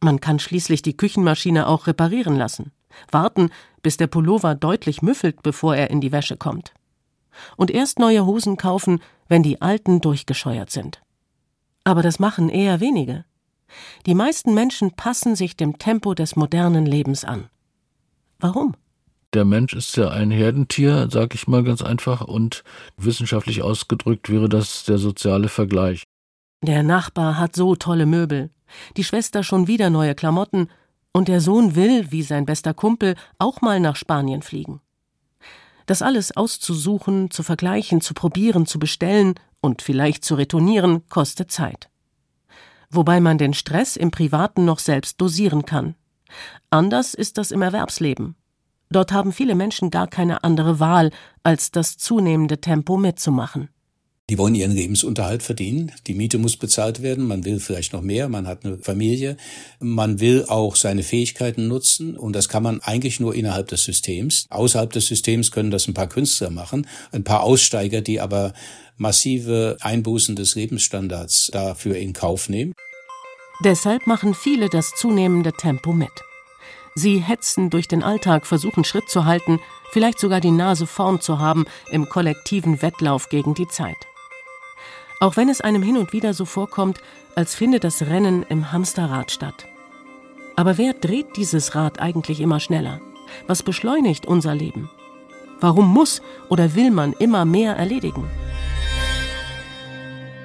Man 0.00 0.18
kann 0.18 0.40
schließlich 0.40 0.82
die 0.82 0.96
Küchenmaschine 0.96 1.68
auch 1.68 1.86
reparieren 1.86 2.34
lassen. 2.34 2.72
Warten, 3.12 3.50
bis 3.80 3.96
der 3.96 4.08
Pullover 4.08 4.56
deutlich 4.56 5.02
müffelt, 5.02 5.44
bevor 5.44 5.76
er 5.76 5.90
in 5.90 6.00
die 6.00 6.10
Wäsche 6.10 6.36
kommt. 6.36 6.74
Und 7.56 7.70
erst 7.70 8.00
neue 8.00 8.26
Hosen 8.26 8.56
kaufen, 8.56 9.00
wenn 9.28 9.44
die 9.44 9.62
alten 9.62 10.00
durchgescheuert 10.00 10.70
sind. 10.70 11.00
Aber 11.84 12.02
das 12.02 12.18
machen 12.18 12.48
eher 12.48 12.80
wenige. 12.80 13.24
Die 14.06 14.14
meisten 14.14 14.54
Menschen 14.54 14.92
passen 14.92 15.36
sich 15.36 15.56
dem 15.56 15.78
Tempo 15.78 16.14
des 16.14 16.36
modernen 16.36 16.86
Lebens 16.86 17.24
an. 17.24 17.48
Warum? 18.38 18.74
Der 19.32 19.44
Mensch 19.44 19.74
ist 19.74 19.96
ja 19.96 20.08
ein 20.08 20.30
Herdentier, 20.30 21.08
sag 21.10 21.34
ich 21.34 21.46
mal 21.46 21.64
ganz 21.64 21.82
einfach, 21.82 22.22
und 22.22 22.64
wissenschaftlich 22.96 23.62
ausgedrückt 23.62 24.30
wäre 24.30 24.48
das 24.48 24.84
der 24.84 24.98
soziale 24.98 25.48
Vergleich. 25.48 26.04
Der 26.62 26.82
Nachbar 26.82 27.38
hat 27.38 27.54
so 27.54 27.76
tolle 27.76 28.06
Möbel, 28.06 28.50
die 28.96 29.04
Schwester 29.04 29.42
schon 29.42 29.66
wieder 29.66 29.90
neue 29.90 30.14
Klamotten, 30.14 30.68
und 31.12 31.28
der 31.28 31.40
Sohn 31.40 31.74
will, 31.74 32.12
wie 32.12 32.22
sein 32.22 32.44
bester 32.44 32.74
Kumpel, 32.74 33.14
auch 33.38 33.62
mal 33.62 33.80
nach 33.80 33.96
Spanien 33.96 34.42
fliegen. 34.42 34.80
Das 35.86 36.02
alles 36.02 36.36
auszusuchen, 36.36 37.30
zu 37.30 37.42
vergleichen, 37.42 38.00
zu 38.00 38.12
probieren, 38.12 38.66
zu 38.66 38.78
bestellen 38.78 39.34
und 39.60 39.82
vielleicht 39.82 40.24
zu 40.24 40.34
retournieren, 40.34 41.08
kostet 41.08 41.50
Zeit. 41.50 41.88
Wobei 42.90 43.20
man 43.20 43.38
den 43.38 43.54
Stress 43.54 43.96
im 43.96 44.10
Privaten 44.10 44.64
noch 44.64 44.78
selbst 44.78 45.20
dosieren 45.20 45.64
kann. 45.64 45.94
Anders 46.70 47.14
ist 47.14 47.38
das 47.38 47.50
im 47.50 47.62
Erwerbsleben. 47.62 48.36
Dort 48.90 49.12
haben 49.12 49.32
viele 49.32 49.54
Menschen 49.54 49.90
gar 49.90 50.06
keine 50.06 50.44
andere 50.44 50.78
Wahl, 50.78 51.10
als 51.42 51.70
das 51.70 51.96
zunehmende 51.96 52.60
Tempo 52.60 52.96
mitzumachen. 52.96 53.68
Die 54.28 54.38
wollen 54.38 54.56
ihren 54.56 54.72
Lebensunterhalt 54.72 55.44
verdienen. 55.44 55.92
Die 56.08 56.14
Miete 56.14 56.38
muss 56.38 56.56
bezahlt 56.56 57.00
werden. 57.00 57.28
Man 57.28 57.44
will 57.44 57.60
vielleicht 57.60 57.92
noch 57.92 58.02
mehr. 58.02 58.28
Man 58.28 58.48
hat 58.48 58.64
eine 58.64 58.76
Familie. 58.78 59.36
Man 59.78 60.18
will 60.18 60.46
auch 60.48 60.74
seine 60.74 61.04
Fähigkeiten 61.04 61.68
nutzen. 61.68 62.16
Und 62.16 62.32
das 62.32 62.48
kann 62.48 62.64
man 62.64 62.80
eigentlich 62.80 63.20
nur 63.20 63.36
innerhalb 63.36 63.68
des 63.68 63.84
Systems. 63.84 64.46
Außerhalb 64.50 64.92
des 64.92 65.06
Systems 65.06 65.52
können 65.52 65.70
das 65.70 65.86
ein 65.86 65.94
paar 65.94 66.08
Künstler 66.08 66.50
machen. 66.50 66.88
Ein 67.12 67.22
paar 67.22 67.44
Aussteiger, 67.44 68.00
die 68.00 68.20
aber 68.20 68.52
massive 68.96 69.76
Einbußen 69.80 70.34
des 70.34 70.56
Lebensstandards 70.56 71.50
dafür 71.52 71.96
in 71.96 72.12
Kauf 72.12 72.48
nehmen. 72.48 72.72
Deshalb 73.62 74.08
machen 74.08 74.34
viele 74.34 74.68
das 74.68 74.90
zunehmende 74.96 75.52
Tempo 75.52 75.92
mit. 75.92 76.10
Sie 76.96 77.18
hetzen 77.18 77.70
durch 77.70 77.86
den 77.86 78.02
Alltag, 78.02 78.44
versuchen 78.44 78.82
Schritt 78.82 79.08
zu 79.08 79.24
halten, 79.24 79.60
vielleicht 79.92 80.18
sogar 80.18 80.40
die 80.40 80.50
Nase 80.50 80.88
vorn 80.88 81.20
zu 81.20 81.38
haben 81.38 81.64
im 81.92 82.08
kollektiven 82.08 82.82
Wettlauf 82.82 83.28
gegen 83.28 83.54
die 83.54 83.68
Zeit. 83.68 83.96
Auch 85.20 85.36
wenn 85.36 85.48
es 85.48 85.60
einem 85.60 85.82
hin 85.82 85.96
und 85.96 86.12
wieder 86.12 86.34
so 86.34 86.44
vorkommt, 86.44 87.00
als 87.34 87.54
finde 87.54 87.80
das 87.80 88.02
Rennen 88.02 88.42
im 88.48 88.72
Hamsterrad 88.72 89.30
statt. 89.30 89.66
Aber 90.56 90.78
wer 90.78 90.92
dreht 90.92 91.36
dieses 91.36 91.74
Rad 91.74 92.00
eigentlich 92.00 92.40
immer 92.40 92.60
schneller? 92.60 93.00
Was 93.46 93.62
beschleunigt 93.62 94.26
unser 94.26 94.54
Leben? 94.54 94.90
Warum 95.60 95.92
muss 95.92 96.20
oder 96.48 96.74
will 96.74 96.90
man 96.90 97.12
immer 97.14 97.44
mehr 97.44 97.76
erledigen? 97.76 98.28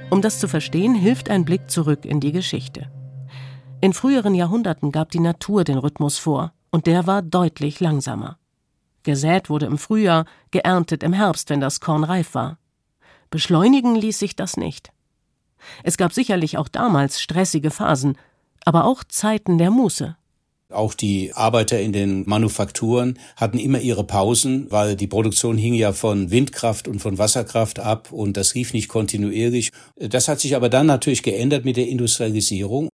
Um 0.10 0.22
das 0.22 0.40
zu 0.40 0.48
verstehen, 0.48 0.96
hilft 0.96 1.30
ein 1.30 1.46
Blick 1.46 1.70
zurück 1.70 2.06
in 2.06 2.20
die 2.20 2.32
Geschichte. 2.32 2.92
In 3.80 3.94
früheren 3.94 4.36
Jahrhunderten 4.36 4.92
gab 4.92 5.12
die 5.12 5.20
Natur 5.20 5.63
den 5.63 5.78
Rhythmus 5.78 6.18
vor, 6.18 6.54
und 6.70 6.86
der 6.86 7.08
war 7.08 7.22
deutlich 7.22 7.80
langsamer. 7.80 8.38
Gesät 9.04 9.50
wurde 9.50 9.66
im 9.66 9.78
Frühjahr, 9.78 10.25
geerntet 10.51 11.04
im 11.04 11.13
Herbst, 11.13 11.50
wenn 11.50 11.60
das 11.60 11.80
Korn 11.80 12.04
reif 12.04 12.36
war. 12.36 12.58
Beschleunigen 13.32 13.96
ließ 13.96 14.20
sich 14.20 14.36
das 14.36 14.58
nicht. 14.58 14.92
Es 15.84 15.98
gab 15.98 16.14
sicherlich 16.14 16.58
auch 16.58 16.68
damals 16.68 17.20
stressige 17.20 17.72
Phasen, 17.72 18.18
aber 18.66 18.86
auch 18.86 19.04
Zeiten 19.04 19.58
der 19.58 19.72
Muße. 19.72 20.16
Auch 20.70 20.94
die 20.94 21.34
Arbeiter 21.34 21.82
in 21.82 21.92
den 21.92 22.28
Manufakturen 22.28 23.20
hatten 23.36 23.58
immer 23.58 23.80
ihre 23.80 24.06
Pausen, 24.06 24.72
weil 24.72 24.96
die 24.96 25.08
Produktion 25.08 25.58
hing 25.58 25.74
ja 25.74 25.92
von 25.92 26.32
Windkraft 26.32 26.88
und 26.88 27.00
von 27.00 27.18
Wasserkraft 27.18 27.80
ab 27.80 28.12
und 28.12 28.38
das 28.38 28.54
lief 28.54 28.74
nicht 28.74 28.88
kontinuierlich. 28.88 29.72
Das 29.98 30.28
hat 30.28 30.40
sich 30.40 30.56
aber 30.56 30.70
dann 30.70 30.86
natürlich 30.86 31.24
geändert 31.24 31.66
mit 31.66 31.76
der 31.76 31.88
Industrialisierung. 31.88 32.90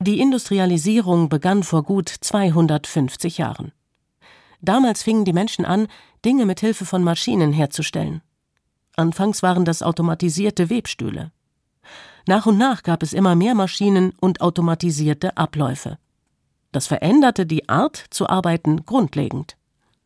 Die 0.00 0.20
Industrialisierung 0.20 1.28
begann 1.28 1.62
vor 1.62 1.82
gut 1.82 2.08
250 2.08 3.38
Jahren. 3.38 3.72
Damals 4.60 5.02
fingen 5.02 5.24
die 5.24 5.32
Menschen 5.32 5.64
an, 5.64 5.88
Dinge 6.24 6.46
mit 6.46 6.60
Hilfe 6.60 6.84
von 6.84 7.02
Maschinen 7.02 7.52
herzustellen. 7.52 8.22
Anfangs 8.96 9.42
waren 9.42 9.66
das 9.66 9.82
automatisierte 9.82 10.70
Webstühle. 10.70 11.30
Nach 12.26 12.46
und 12.46 12.58
nach 12.58 12.82
gab 12.82 13.02
es 13.02 13.12
immer 13.12 13.36
mehr 13.36 13.54
Maschinen 13.54 14.12
und 14.20 14.40
automatisierte 14.40 15.36
Abläufe. 15.36 15.98
Das 16.72 16.86
veränderte 16.86 17.46
die 17.46 17.68
Art 17.68 18.04
zu 18.10 18.28
arbeiten 18.28 18.84
grundlegend. 18.84 19.56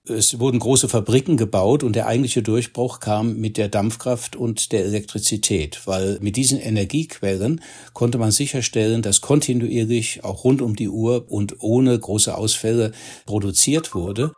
Es 0.05 0.41
wurden 0.41 0.59
große 0.59 0.89
Fabriken 0.89 1.37
gebaut 1.37 1.85
und 1.85 1.95
der 1.95 2.07
eigentliche 2.07 2.43
Durchbruch 2.43 3.01
kam 3.01 3.37
mit 3.37 3.57
der 3.57 3.69
Dampfkraft 3.69 4.35
und 4.35 4.73
der 4.73 4.85
Elektrizität, 4.85 5.87
weil 5.87 6.19
mit 6.21 6.37
diesen 6.37 6.59
Energiequellen 6.59 7.61
konnte 7.93 8.19
man 8.19 8.33
sicherstellen, 8.33 9.03
dass 9.03 9.21
kontinuierlich 9.21 10.25
auch 10.25 10.43
rund 10.43 10.63
um 10.63 10.75
die 10.75 10.89
Uhr 10.89 11.27
und 11.31 11.57
ohne 11.61 11.99
große 11.99 12.37
Ausfälle 12.37 12.93
produziert 13.25 13.95
wurde. 13.95 14.33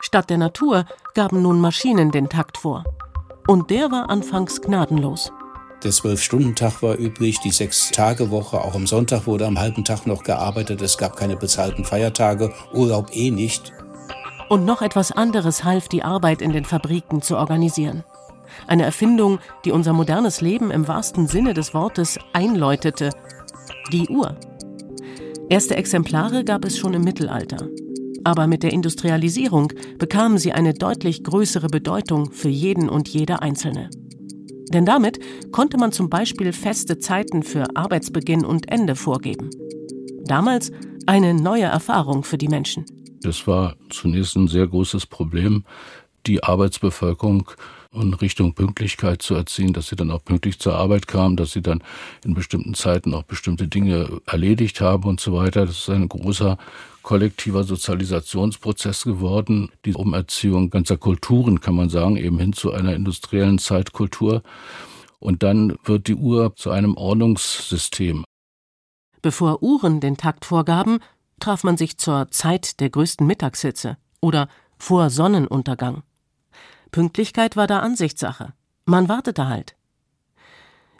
Statt 0.00 0.30
der 0.30 0.38
Natur 0.38 0.84
gaben 1.14 1.42
nun 1.42 1.60
Maschinen 1.60 2.10
den 2.10 2.28
Takt 2.28 2.56
vor. 2.56 2.84
Und 3.48 3.70
der 3.70 3.90
war 3.90 4.10
anfangs 4.10 4.60
gnadenlos. 4.60 5.32
Der 5.82 5.90
Zwölf-Stunden-Tag 5.90 6.82
war 6.82 6.98
üblich, 6.98 7.40
die 7.40 7.50
Sechs-Tage-Woche, 7.50 8.60
auch 8.60 8.74
am 8.74 8.86
Sonntag 8.86 9.26
wurde 9.26 9.46
am 9.46 9.58
halben 9.58 9.84
Tag 9.84 10.06
noch 10.06 10.22
gearbeitet, 10.22 10.82
es 10.82 10.98
gab 10.98 11.16
keine 11.16 11.34
bezahlten 11.34 11.86
Feiertage, 11.86 12.52
Urlaub 12.74 13.08
eh 13.16 13.30
nicht. 13.30 13.72
Und 14.50 14.66
noch 14.66 14.82
etwas 14.82 15.12
anderes 15.12 15.64
half, 15.64 15.88
die 15.88 16.02
Arbeit 16.02 16.42
in 16.42 16.52
den 16.52 16.66
Fabriken 16.66 17.22
zu 17.22 17.38
organisieren. 17.38 18.04
Eine 18.66 18.84
Erfindung, 18.84 19.38
die 19.64 19.72
unser 19.72 19.94
modernes 19.94 20.42
Leben 20.42 20.70
im 20.70 20.86
wahrsten 20.86 21.26
Sinne 21.26 21.54
des 21.54 21.72
Wortes 21.72 22.18
einläutete. 22.34 23.08
Die 23.92 24.08
Uhr. 24.08 24.36
Erste 25.48 25.74
Exemplare 25.74 26.44
gab 26.44 26.66
es 26.66 26.76
schon 26.76 26.92
im 26.92 27.02
Mittelalter. 27.02 27.66
Aber 28.24 28.46
mit 28.46 28.62
der 28.62 28.72
Industrialisierung 28.72 29.72
bekamen 29.98 30.38
sie 30.38 30.52
eine 30.52 30.74
deutlich 30.74 31.24
größere 31.24 31.68
Bedeutung 31.68 32.32
für 32.32 32.48
jeden 32.48 32.88
und 32.88 33.08
jede 33.08 33.42
Einzelne. 33.42 33.90
Denn 34.72 34.84
damit 34.84 35.18
konnte 35.52 35.78
man 35.78 35.92
zum 35.92 36.10
Beispiel 36.10 36.52
feste 36.52 36.98
Zeiten 36.98 37.42
für 37.42 37.64
Arbeitsbeginn 37.74 38.44
und 38.44 38.70
Ende 38.70 38.96
vorgeben. 38.96 39.50
Damals 40.24 40.70
eine 41.06 41.32
neue 41.32 41.64
Erfahrung 41.64 42.22
für 42.22 42.36
die 42.36 42.48
Menschen. 42.48 42.84
Das 43.22 43.46
war 43.46 43.76
zunächst 43.88 44.36
ein 44.36 44.48
sehr 44.48 44.66
großes 44.66 45.06
Problem. 45.06 45.64
die 46.26 46.42
Arbeitsbevölkerung 46.42 47.50
in 48.00 48.14
Richtung 48.14 48.54
Pünktlichkeit 48.54 49.22
zu 49.22 49.34
erziehen, 49.34 49.72
dass 49.72 49.88
sie 49.88 49.96
dann 49.96 50.10
auch 50.10 50.24
pünktlich 50.24 50.58
zur 50.58 50.74
Arbeit 50.74 51.06
kamen, 51.06 51.36
dass 51.36 51.52
sie 51.52 51.62
dann 51.62 51.82
in 52.24 52.34
bestimmten 52.34 52.74
Zeiten 52.74 53.14
auch 53.14 53.24
bestimmte 53.24 53.68
Dinge 53.68 54.20
erledigt 54.26 54.80
haben 54.80 55.04
und 55.04 55.20
so 55.20 55.34
weiter. 55.34 55.66
Das 55.66 55.78
ist 55.78 55.90
ein 55.90 56.08
großer 56.08 56.58
kollektiver 57.02 57.64
Sozialisationsprozess 57.64 59.04
geworden, 59.04 59.70
die 59.84 59.94
Umerziehung 59.94 60.70
ganzer 60.70 60.96
Kulturen, 60.96 61.60
kann 61.60 61.74
man 61.74 61.88
sagen, 61.88 62.16
eben 62.16 62.38
hin 62.38 62.52
zu 62.52 62.72
einer 62.72 62.94
industriellen 62.94 63.58
Zeitkultur. 63.58 64.42
Und 65.18 65.42
dann 65.42 65.76
wird 65.84 66.06
die 66.06 66.14
Uhr 66.14 66.54
zu 66.54 66.70
einem 66.70 66.96
Ordnungssystem. 66.96 68.24
Bevor 69.22 69.62
Uhren 69.62 70.00
den 70.00 70.16
Takt 70.16 70.44
vorgaben, 70.44 70.98
traf 71.40 71.64
man 71.64 71.76
sich 71.76 71.98
zur 71.98 72.30
Zeit 72.30 72.80
der 72.80 72.90
größten 72.90 73.26
Mittagshitze 73.26 73.96
oder 74.20 74.48
vor 74.78 75.10
Sonnenuntergang. 75.10 76.02
Pünktlichkeit 76.90 77.56
war 77.56 77.66
da 77.66 77.80
Ansichtssache. 77.80 78.54
Man 78.84 79.08
wartete 79.08 79.48
halt. 79.48 79.76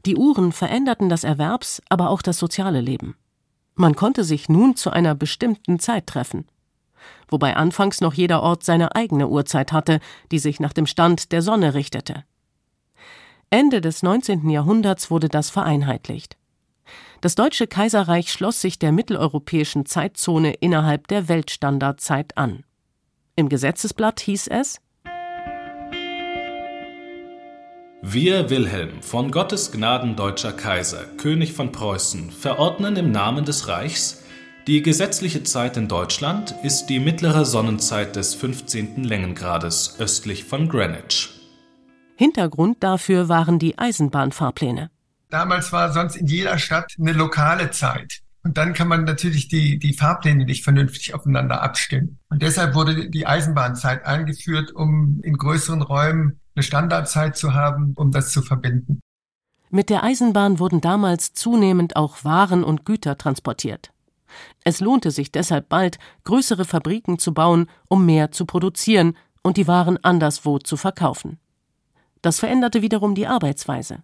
Die 0.07 0.17
Uhren 0.17 0.53
veränderten 0.53 1.09
das 1.09 1.25
Erwerbs, 1.25 1.83
aber 1.89 2.11
auch 2.11 2.23
das 2.23 2.39
soziale 2.39 2.81
Leben. 2.81 3.17
Man 3.75 3.95
konnte 3.95 4.25
sich 4.25 4.49
nun 4.49 4.77
zu 4.77 4.91
einer 4.91 5.15
bestimmten 5.15 5.79
Zeit 5.79 6.07
treffen. 6.07 6.47
Wobei 7.29 7.57
anfangs 7.57 8.01
noch 8.01 8.15
jeder 8.15 8.43
Ort 8.43 8.65
seine 8.65 8.95
eigene 8.95 9.29
Uhrzeit 9.29 9.73
hatte, 9.73 10.01
die 10.31 10.39
sich 10.39 10.61
nach 10.61 10.73
dem 10.73 10.87
Stand 10.87 11.33
der 11.33 11.43
Sonne 11.43 11.75
richtete. 11.75 12.25
Ende 13.51 13.81
des 13.81 14.03
19. 14.03 14.51
Jahrhunderts 14.51 15.11
wurde 15.11 15.29
das 15.29 15.51
vereinheitlicht. 15.51 16.37
Das 17.21 17.35
Deutsche 17.35 17.67
Kaiserreich 17.67 18.31
schloss 18.33 18.61
sich 18.61 18.79
der 18.79 18.93
mitteleuropäischen 18.93 19.87
Zeitzone 19.87 20.55
innerhalb 20.55 21.09
der 21.09 21.29
Weltstandardzeit 21.29 22.37
an. 22.37 22.65
Im 23.37 23.49
Gesetzesblatt 23.49 24.21
hieß 24.21 24.49
es 24.49 24.81
Wir, 28.01 28.49
Wilhelm, 28.49 29.03
von 29.03 29.33
Gottes 29.33 29.73
Gnaden 29.73 30.15
deutscher 30.15 30.53
Kaiser, 30.53 31.05
König 31.17 31.53
von 31.53 31.73
Preußen, 31.73 32.31
verordnen 32.31 32.95
im 32.95 33.11
Namen 33.11 33.45
des 33.45 33.67
Reichs, 33.67 34.23
die 34.69 34.83
gesetzliche 34.83 35.43
Zeit 35.43 35.77
in 35.77 35.89
Deutschland 35.89 36.55
ist 36.63 36.87
die 36.87 37.01
mittlere 37.01 37.45
Sonnenzeit 37.45 38.15
des 38.15 38.37
15. 38.37 39.03
Längengrades 39.03 39.97
östlich 39.99 40.45
von 40.45 40.69
Greenwich. 40.69 41.29
Hintergrund 42.15 42.85
dafür 42.85 43.29
waren 43.29 43.59
die 43.59 43.77
Eisenbahnfahrpläne. 43.77 44.91
Damals 45.29 45.73
war 45.73 45.93
sonst 45.93 46.15
in 46.15 46.27
jeder 46.29 46.57
Stadt 46.59 46.95
eine 47.01 47.13
lokale 47.13 47.73
Zeit. 47.73 48.21
Und 48.45 48.57
dann 48.57 48.75
kann 48.75 48.87
man 48.87 49.03
natürlich 49.05 49.49
die, 49.49 49.81
die 49.81 49.93
Fahrpläne 49.93 50.45
nicht 50.45 50.63
vernünftig 50.63 51.15
aufeinander 51.15 51.63
abstimmen. 51.63 52.21
Und 52.31 52.43
deshalb 52.43 52.77
wurde 52.77 53.11
die 53.11 53.27
Eisenbahnzeit 53.27 54.07
eingeführt, 54.07 54.71
um 54.73 55.21
in 55.25 55.37
größeren 55.37 55.83
Räumen 55.83 56.39
eine 56.59 56.65
Standardzeit 56.65 57.37
zu 57.37 57.55
haben, 57.55 57.93
um 57.95 58.11
das 58.11 58.33
zu 58.33 58.43
verbinden. 58.43 59.01
Mit 59.71 59.91
der 59.91 60.03
Eisenbahn 60.03 60.59
wurden 60.59 60.81
damals 60.81 61.33
zunehmend 61.33 61.95
auch 61.95 62.25
Waren 62.25 62.65
und 62.65 62.85
Güter 62.85 63.17
transportiert. 63.17 63.93
Es 64.65 64.81
lohnte 64.81 65.13
sich 65.13 65.31
deshalb 65.31 65.69
bald, 65.69 65.99
größere 66.25 66.65
Fabriken 66.65 67.19
zu 67.19 67.33
bauen, 67.33 67.69
um 67.89 68.05
mehr 68.05 68.33
zu 68.33 68.45
produzieren 68.45 69.17
und 69.43 69.57
die 69.57 69.69
Waren 69.69 70.03
anderswo 70.03 70.59
zu 70.59 70.77
verkaufen. 70.77 71.39
Das 72.23 72.41
veränderte 72.41 72.83
wiederum 72.83 73.15
die 73.15 73.29
Arbeitsweise. 73.29 74.03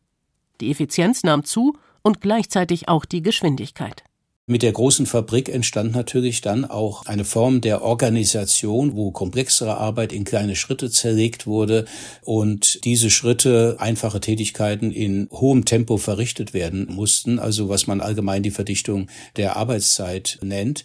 Die 0.60 0.70
Effizienz 0.70 1.24
nahm 1.24 1.44
zu 1.44 1.76
und 2.02 2.20
gleichzeitig 2.20 2.88
auch 2.88 3.04
die 3.04 3.22
Geschwindigkeit. 3.22 4.04
Mit 4.46 4.62
der 4.62 4.72
großen 4.72 5.06
Fabrik 5.06 5.48
entstand 5.48 5.94
natürlich 5.94 6.42
dann 6.42 6.66
auch 6.66 7.06
eine 7.06 7.24
Form 7.24 7.62
der 7.62 7.80
Organisation, 7.80 8.94
wo 8.94 9.10
komplexere 9.10 9.78
Arbeit 9.78 10.12
in 10.12 10.24
kleine 10.24 10.54
Schritte 10.54 10.90
zerlegt 10.90 11.46
wurde 11.46 11.86
und 12.20 12.84
diese 12.84 13.08
Schritte, 13.08 13.76
einfache 13.78 14.20
Tätigkeiten 14.20 14.90
in 14.90 15.28
hohem 15.30 15.64
Tempo 15.64 15.96
verrichtet 15.96 16.52
werden 16.52 16.92
mussten, 16.94 17.38
also 17.38 17.70
was 17.70 17.86
man 17.86 18.02
allgemein 18.02 18.42
die 18.42 18.50
Verdichtung 18.50 19.08
der 19.36 19.56
Arbeitszeit 19.56 20.38
nennt. 20.42 20.84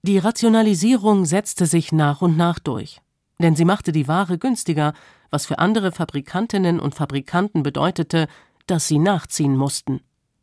Die 0.00 0.16
Rationalisierung 0.16 1.26
setzte 1.26 1.66
sich 1.66 1.92
nach 1.92 2.22
und 2.22 2.38
nach 2.38 2.58
durch, 2.58 3.02
denn 3.38 3.56
sie 3.56 3.66
machte 3.66 3.92
die 3.92 4.08
Ware 4.08 4.38
günstiger, 4.38 4.94
was 5.28 5.44
für 5.44 5.58
andere 5.58 5.92
Fabrikantinnen 5.92 6.80
und 6.80 6.94
Fabrikanten 6.94 7.62
bedeutete, 7.62 8.26
dass 8.66 8.88
sie 8.88 8.98
nachziehen 8.98 9.54
mussten. 9.54 10.00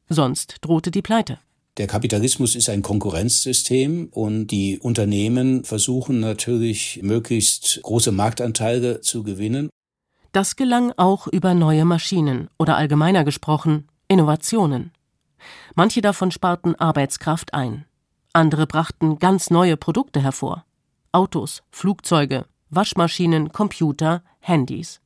Sonst 0.08 0.58
drohte 0.62 0.92
die 0.92 1.02
Pleite. 1.02 1.40
Der 1.78 1.88
Kapitalismus 1.88 2.56
ist 2.56 2.70
ein 2.70 2.82
Konkurrenzsystem 2.82 4.10
und 4.12 4.48
die 4.48 4.80
Unternehmen 4.80 5.64
versuchen 5.64 6.20
natürlich 6.20 7.00
möglichst 7.02 7.80
große 7.82 8.12
Marktanteile 8.12 9.02
zu 9.02 9.24
gewinnen. 9.24 9.70
Das 10.32 10.56
gelang 10.56 10.94
auch 10.98 11.28
über 11.28 11.54
neue 11.54 11.86
Maschinen 11.86 12.50
oder 12.60 12.78
allgemeiner 12.78 13.24
gesprochen 13.24 13.88
Innovationen. 14.08 14.92
Manche 15.76 16.02
davon 16.02 16.32
sparten 16.32 16.76
Arbeitskraft 16.76 17.54
ein. 17.54 17.86
Andere 18.34 18.68
brachten 18.68 19.20
ganz 19.20 19.50
neue 19.50 19.78
Produkte 19.78 20.22
hervor. 20.22 20.66
Autos, 21.12 21.64
Flugzeuge, 21.72 22.46
Waschmaschinen, 22.70 23.52
Computer, 23.52 24.24
Handys 24.40 25.02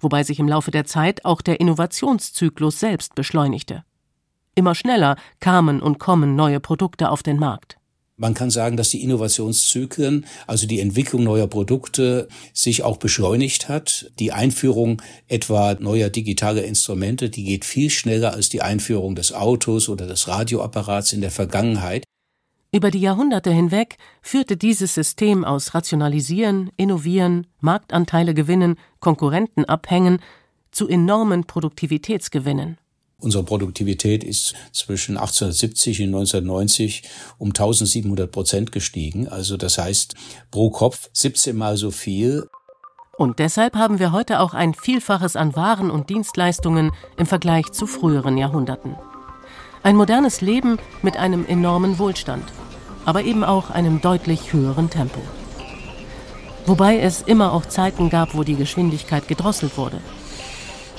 wobei 0.00 0.22
sich 0.22 0.38
im 0.38 0.48
Laufe 0.48 0.70
der 0.70 0.84
Zeit 0.84 1.24
auch 1.24 1.42
der 1.42 1.60
Innovationszyklus 1.60 2.80
selbst 2.80 3.14
beschleunigte. 3.14 3.84
Immer 4.56 4.74
schneller 4.74 5.16
kamen 5.38 5.82
und 5.82 5.98
kommen 5.98 6.34
neue 6.34 6.60
Produkte 6.60 7.10
auf 7.10 7.22
den 7.22 7.38
Markt. 7.38 7.76
Man 8.16 8.32
kann 8.32 8.48
sagen, 8.48 8.78
dass 8.78 8.88
die 8.88 9.02
Innovationszyklen, 9.02 10.24
also 10.46 10.66
die 10.66 10.80
Entwicklung 10.80 11.22
neuer 11.22 11.46
Produkte, 11.46 12.28
sich 12.54 12.82
auch 12.82 12.96
beschleunigt 12.96 13.68
hat. 13.68 14.10
Die 14.18 14.32
Einführung 14.32 15.02
etwa 15.28 15.74
neuer 15.74 16.08
digitaler 16.08 16.64
Instrumente, 16.64 17.28
die 17.28 17.44
geht 17.44 17.66
viel 17.66 17.90
schneller 17.90 18.32
als 18.32 18.48
die 18.48 18.62
Einführung 18.62 19.14
des 19.14 19.34
Autos 19.34 19.90
oder 19.90 20.06
des 20.06 20.26
Radioapparats 20.26 21.12
in 21.12 21.20
der 21.20 21.30
Vergangenheit. 21.30 22.04
Über 22.72 22.90
die 22.90 23.00
Jahrhunderte 23.00 23.50
hinweg 23.50 23.98
führte 24.22 24.56
dieses 24.56 24.94
System 24.94 25.44
aus 25.44 25.74
Rationalisieren, 25.74 26.70
Innovieren, 26.78 27.46
Marktanteile 27.60 28.32
gewinnen, 28.32 28.76
Konkurrenten 29.00 29.66
abhängen 29.66 30.20
zu 30.70 30.88
enormen 30.88 31.44
Produktivitätsgewinnen. 31.44 32.78
Unsere 33.26 33.42
Produktivität 33.42 34.22
ist 34.22 34.54
zwischen 34.70 35.16
1870 35.16 36.02
und 36.02 36.14
1990 36.14 37.02
um 37.38 37.48
1700 37.48 38.30
Prozent 38.30 38.70
gestiegen. 38.70 39.26
Also 39.26 39.56
das 39.56 39.78
heißt 39.78 40.14
pro 40.52 40.70
Kopf 40.70 41.10
17 41.12 41.56
mal 41.56 41.76
so 41.76 41.90
viel. 41.90 42.48
Und 43.18 43.40
deshalb 43.40 43.74
haben 43.74 43.98
wir 43.98 44.12
heute 44.12 44.38
auch 44.38 44.54
ein 44.54 44.74
Vielfaches 44.74 45.34
an 45.34 45.56
Waren 45.56 45.90
und 45.90 46.08
Dienstleistungen 46.08 46.92
im 47.16 47.26
Vergleich 47.26 47.72
zu 47.72 47.88
früheren 47.88 48.38
Jahrhunderten. 48.38 48.94
Ein 49.82 49.96
modernes 49.96 50.40
Leben 50.40 50.78
mit 51.02 51.16
einem 51.16 51.44
enormen 51.46 51.98
Wohlstand, 51.98 52.44
aber 53.06 53.24
eben 53.24 53.42
auch 53.42 53.70
einem 53.70 54.00
deutlich 54.00 54.52
höheren 54.52 54.88
Tempo. 54.88 55.20
Wobei 56.64 57.00
es 57.00 57.22
immer 57.22 57.52
auch 57.52 57.66
Zeiten 57.66 58.08
gab, 58.08 58.36
wo 58.36 58.44
die 58.44 58.54
Geschwindigkeit 58.54 59.26
gedrosselt 59.26 59.76
wurde. 59.76 60.00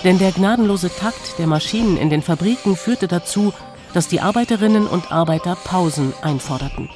Denn 0.03 0.19
der 0.19 0.31
gnadenlose 0.31 0.89
Takt 0.89 1.39
der 1.39 1.47
Maschinen 1.47 1.97
in 1.97 2.09
den 2.09 2.21
Fabriken 2.21 2.75
führte 2.75 3.07
dazu, 3.07 3.53
dass 3.93 4.07
die 4.07 4.21
Arbeiterinnen 4.21 4.87
und 4.87 5.11
Arbeiter 5.11 5.55
Pausen 5.55 6.13
einforderten. 6.21 6.89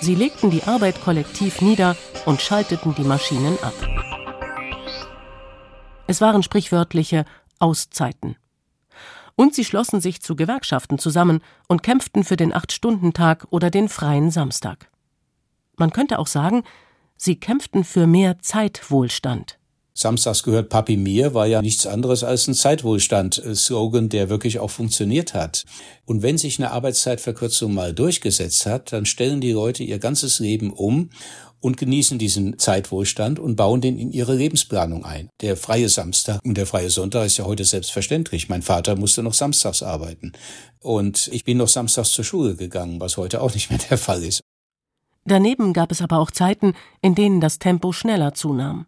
Sie 0.00 0.14
legten 0.14 0.50
die 0.50 0.64
Arbeit 0.64 1.00
kollektiv 1.02 1.60
nieder 1.60 1.96
und 2.26 2.42
schalteten 2.42 2.94
die 2.94 3.04
Maschinen 3.04 3.56
ab. 3.62 3.74
Es 6.06 6.20
waren 6.20 6.42
sprichwörtliche 6.42 7.24
Auszeiten 7.58 8.36
und 9.36 9.54
sie 9.54 9.64
schlossen 9.64 10.00
sich 10.00 10.20
zu 10.20 10.36
Gewerkschaften 10.36 10.98
zusammen 10.98 11.40
und 11.68 11.82
kämpften 11.82 12.24
für 12.24 12.36
den 12.36 12.52
Acht-Stunden-Tag 12.52 13.46
oder 13.50 13.70
den 13.70 13.88
freien 13.88 14.30
Samstag. 14.30 14.90
Man 15.76 15.92
könnte 15.92 16.18
auch 16.18 16.26
sagen, 16.26 16.64
sie 17.16 17.36
kämpften 17.36 17.84
für 17.84 18.06
mehr 18.06 18.38
Zeitwohlstand. 18.40 19.58
Samstags 19.94 20.42
gehört 20.42 20.70
Papi 20.70 20.96
mir 20.96 21.34
war 21.34 21.46
ja 21.46 21.60
nichts 21.60 21.86
anderes 21.86 22.24
als 22.24 22.48
ein 22.48 22.54
Zeitwohlstand-Slogan, 22.54 24.08
der 24.08 24.30
wirklich 24.30 24.58
auch 24.58 24.70
funktioniert 24.70 25.34
hat. 25.34 25.64
Und 26.06 26.22
wenn 26.22 26.38
sich 26.38 26.58
eine 26.58 26.70
Arbeitszeitverkürzung 26.70 27.74
mal 27.74 27.92
durchgesetzt 27.92 28.64
hat, 28.66 28.92
dann 28.92 29.04
stellen 29.04 29.40
die 29.40 29.52
Leute 29.52 29.82
ihr 29.82 29.98
ganzes 29.98 30.38
Leben 30.38 30.72
um 30.72 31.10
und 31.60 31.76
genießen 31.76 32.18
diesen 32.18 32.58
Zeitwohlstand 32.58 33.38
und 33.38 33.56
bauen 33.56 33.80
den 33.80 33.98
in 33.98 34.10
ihre 34.10 34.34
Lebensplanung 34.34 35.04
ein. 35.04 35.28
Der 35.40 35.56
freie 35.56 35.88
Samstag 35.88 36.40
und 36.44 36.56
der 36.56 36.66
freie 36.66 36.90
Sonntag 36.90 37.26
ist 37.26 37.36
ja 37.36 37.44
heute 37.44 37.64
selbstverständlich. 37.64 38.48
Mein 38.48 38.62
Vater 38.62 38.96
musste 38.96 39.22
noch 39.22 39.34
samstags 39.34 39.82
arbeiten 39.82 40.32
und 40.80 41.28
ich 41.32 41.44
bin 41.44 41.58
noch 41.58 41.68
samstags 41.68 42.10
zur 42.12 42.24
Schule 42.24 42.56
gegangen, 42.56 42.98
was 42.98 43.16
heute 43.16 43.40
auch 43.40 43.54
nicht 43.54 43.70
mehr 43.70 43.78
der 43.90 43.98
Fall 43.98 44.22
ist. 44.24 44.40
Daneben 45.24 45.72
gab 45.72 45.92
es 45.92 46.02
aber 46.02 46.18
auch 46.18 46.32
Zeiten, 46.32 46.74
in 47.00 47.14
denen 47.14 47.40
das 47.40 47.60
Tempo 47.60 47.92
schneller 47.92 48.34
zunahm. 48.34 48.86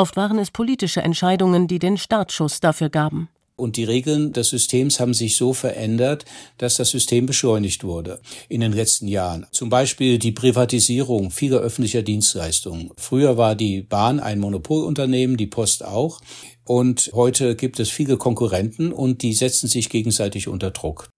Oft 0.00 0.16
waren 0.16 0.38
es 0.38 0.50
politische 0.50 1.02
Entscheidungen, 1.02 1.68
die 1.68 1.78
den 1.78 1.98
Startschuss 1.98 2.60
dafür 2.60 2.88
gaben. 2.88 3.28
Und 3.54 3.76
die 3.76 3.84
Regeln 3.84 4.32
des 4.32 4.48
Systems 4.48 4.98
haben 4.98 5.12
sich 5.12 5.36
so 5.36 5.52
verändert, 5.52 6.24
dass 6.56 6.76
das 6.76 6.88
System 6.88 7.26
beschleunigt 7.26 7.84
wurde 7.84 8.18
in 8.48 8.62
den 8.62 8.72
letzten 8.72 9.08
Jahren. 9.08 9.44
Zum 9.52 9.68
Beispiel 9.68 10.18
die 10.18 10.32
Privatisierung 10.32 11.30
vieler 11.30 11.58
öffentlicher 11.58 12.00
Dienstleistungen. 12.00 12.92
Früher 12.96 13.36
war 13.36 13.54
die 13.54 13.82
Bahn 13.82 14.20
ein 14.20 14.38
Monopolunternehmen, 14.38 15.36
die 15.36 15.48
Post 15.48 15.84
auch. 15.84 16.22
Und 16.64 17.10
heute 17.12 17.54
gibt 17.54 17.78
es 17.78 17.90
viele 17.90 18.16
Konkurrenten 18.16 18.94
und 18.94 19.20
die 19.20 19.34
setzen 19.34 19.68
sich 19.68 19.90
gegenseitig 19.90 20.48
unter 20.48 20.70
Druck. 20.70 21.10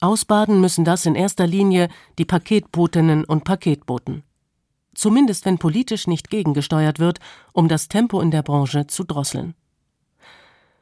Ausbaden 0.00 0.60
müssen 0.60 0.84
das 0.84 1.06
in 1.06 1.14
erster 1.14 1.46
Linie 1.46 1.90
die 2.18 2.24
Paketbotinnen 2.24 3.24
und 3.24 3.44
Paketboten. 3.44 4.24
Zumindest 4.96 5.44
wenn 5.44 5.58
politisch 5.58 6.06
nicht 6.06 6.30
gegengesteuert 6.30 6.98
wird, 6.98 7.20
um 7.52 7.68
das 7.68 7.88
Tempo 7.88 8.20
in 8.20 8.30
der 8.30 8.42
Branche 8.42 8.86
zu 8.86 9.04
drosseln. 9.04 9.54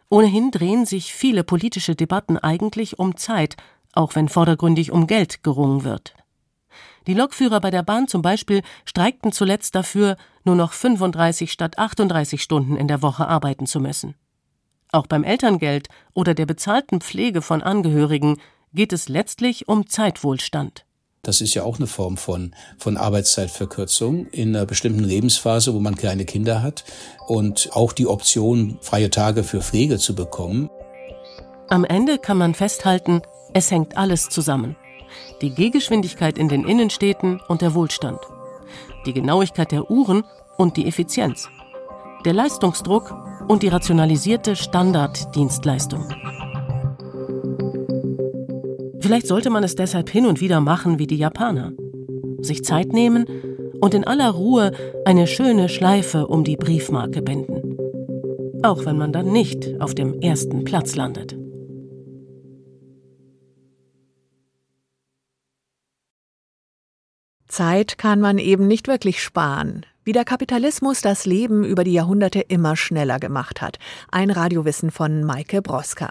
Ohnehin 0.09 0.53
drehen 0.53 0.87
sich 0.87 1.13
viele 1.13 1.43
politische 1.43 1.97
Debatten 1.97 2.39
eigentlich 2.39 3.01
um 3.01 3.17
Zeit, 3.17 3.57
auch 3.93 4.15
wenn 4.15 4.29
vordergründig 4.29 4.93
um 4.93 5.09
Geld 5.09 5.43
gerungen 5.43 5.83
wird. 5.83 6.15
Die 7.09 7.15
Lokführer 7.15 7.61
bei 7.61 7.73
der 7.73 7.83
Bahn 7.83 8.07
zum 8.07 8.23
Beispiel 8.23 8.63
streikten 8.85 9.33
zuletzt 9.33 9.75
dafür, 9.75 10.17
nur 10.45 10.55
noch 10.55 10.73
35 10.73 11.51
statt 11.51 11.79
38 11.79 12.41
Stunden 12.41 12.77
in 12.77 12.87
der 12.87 13.03
Woche 13.03 13.27
arbeiten 13.27 13.67
zu 13.67 13.81
müssen. 13.81 14.15
Auch 14.93 15.09
beim 15.09 15.25
Elterngeld 15.25 15.89
oder 16.13 16.35
der 16.35 16.47
bezahlten 16.47 17.01
Pflege 17.01 17.43
von 17.43 17.63
Angehörigen 17.63 18.39
geht 18.73 18.93
es 18.93 19.09
letztlich 19.09 19.67
um 19.67 19.89
Zeitwohlstand. 19.89 20.87
Das 21.25 21.41
ist 21.41 21.55
ja 21.55 21.65
auch 21.65 21.79
eine 21.79 21.87
Form 21.87 22.17
von, 22.17 22.55
von 22.79 22.97
Arbeitszeitverkürzung 22.97 24.27
in 24.27 24.55
einer 24.55 24.67
bestimmten 24.67 25.03
Lebensphase, 25.03 25.75
wo 25.75 25.81
man 25.81 25.97
kleine 25.97 26.25
Kinder 26.25 26.63
hat 26.63 26.85
und 27.27 27.71
auch 27.73 27.93
die 27.93 28.07
Option, 28.07 28.79
freie 28.81 29.11
Tage 29.11 29.43
für 29.43 29.61
Pflege 29.63 29.99
zu 29.99 30.15
bekommen. 30.15 30.71
Am 31.69 31.85
Ende 31.85 32.19
kann 32.19 32.37
man 32.37 32.55
festhalten, 32.55 33.23
es 33.55 33.71
hängt 33.71 33.97
alles 33.97 34.29
zusammen. 34.29 34.77
Die 35.41 35.55
Gehgeschwindigkeit 35.55 36.39
in 36.39 36.49
den 36.49 36.65
Innenstädten 36.65 37.41
und 37.49 37.63
der 37.63 37.75
Wohlstand. 37.75 38.19
Die 39.07 39.15
Genauigkeit 39.15 39.73
der 39.73 39.91
Uhren 39.91 40.25
und 40.59 40.77
die 40.77 40.87
Effizienz. 40.87 41.49
Der 42.25 42.35
Leistungsdruck 42.35 43.15
und 43.49 43.63
die 43.63 43.69
rationalisierte 43.69 44.57
Standarddienstleistung. 44.57 46.09
Vielleicht 49.05 49.27
sollte 49.27 49.51
man 49.51 49.63
es 49.63 49.75
deshalb 49.75 50.09
hin 50.09 50.25
und 50.25 50.41
wieder 50.41 50.61
machen 50.61 50.99
wie 50.99 51.07
die 51.07 51.19
Japaner. 51.19 51.75
Sich 52.41 52.65
Zeit 52.65 52.95
nehmen 52.95 53.27
und 53.83 53.93
in 53.93 54.05
aller 54.05 54.31
Ruhe 54.31 54.73
eine 55.05 55.27
schöne 55.27 55.69
Schleife 55.69 56.27
um 56.27 56.43
die 56.43 56.57
Briefmarke 56.57 57.21
binden. 57.21 57.77
Auch 58.63 58.87
wenn 58.87 58.97
man 58.97 59.13
dann 59.13 59.31
nicht 59.31 59.79
auf 59.79 59.95
dem 59.95 60.23
ersten 60.23 60.65
Platz 60.65 60.97
landet. 60.97 61.37
Zeit 67.47 67.99
kann 67.99 68.23
man 68.23 68.39
eben 68.39 68.67
nicht 68.67 68.89
wirklich 68.89 69.23
sparen. 69.23 69.85
Wie 70.05 70.13
der 70.13 70.25
Kapitalismus 70.25 71.03
das 71.03 71.27
Leben 71.27 71.63
über 71.63 71.85
die 71.85 71.93
Jahrhunderte 71.93 72.41
immer 72.41 72.75
schneller 72.75 73.19
gemacht 73.19 73.61
hat. 73.61 73.79
Ein 74.11 74.31
Radiowissen 74.31 74.91
von 74.91 75.25
Maike 75.25 75.61
Broska. 75.61 76.11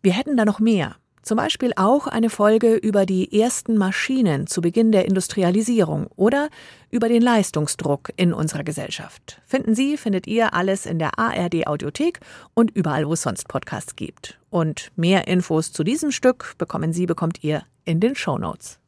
Wir 0.00 0.14
hätten 0.14 0.38
da 0.38 0.46
noch 0.46 0.60
mehr. 0.60 0.96
Zum 1.26 1.38
Beispiel 1.38 1.72
auch 1.74 2.06
eine 2.06 2.30
Folge 2.30 2.76
über 2.76 3.04
die 3.04 3.40
ersten 3.40 3.76
Maschinen 3.76 4.46
zu 4.46 4.60
Beginn 4.60 4.92
der 4.92 5.06
Industrialisierung 5.06 6.06
oder 6.14 6.50
über 6.88 7.08
den 7.08 7.20
Leistungsdruck 7.20 8.12
in 8.16 8.32
unserer 8.32 8.62
Gesellschaft. 8.62 9.42
Finden 9.44 9.74
Sie, 9.74 9.96
findet 9.96 10.28
ihr 10.28 10.54
alles 10.54 10.86
in 10.86 11.00
der 11.00 11.18
ARD 11.18 11.66
Audiothek 11.66 12.20
und 12.54 12.70
überall, 12.70 13.08
wo 13.08 13.14
es 13.14 13.22
sonst 13.22 13.48
Podcasts 13.48 13.96
gibt. 13.96 14.38
Und 14.50 14.92
mehr 14.94 15.26
Infos 15.26 15.72
zu 15.72 15.82
diesem 15.82 16.12
Stück 16.12 16.54
bekommen 16.58 16.92
Sie, 16.92 17.06
bekommt 17.06 17.42
ihr 17.42 17.64
in 17.84 17.98
den 17.98 18.14
Show 18.14 18.38
Notes. 18.38 18.78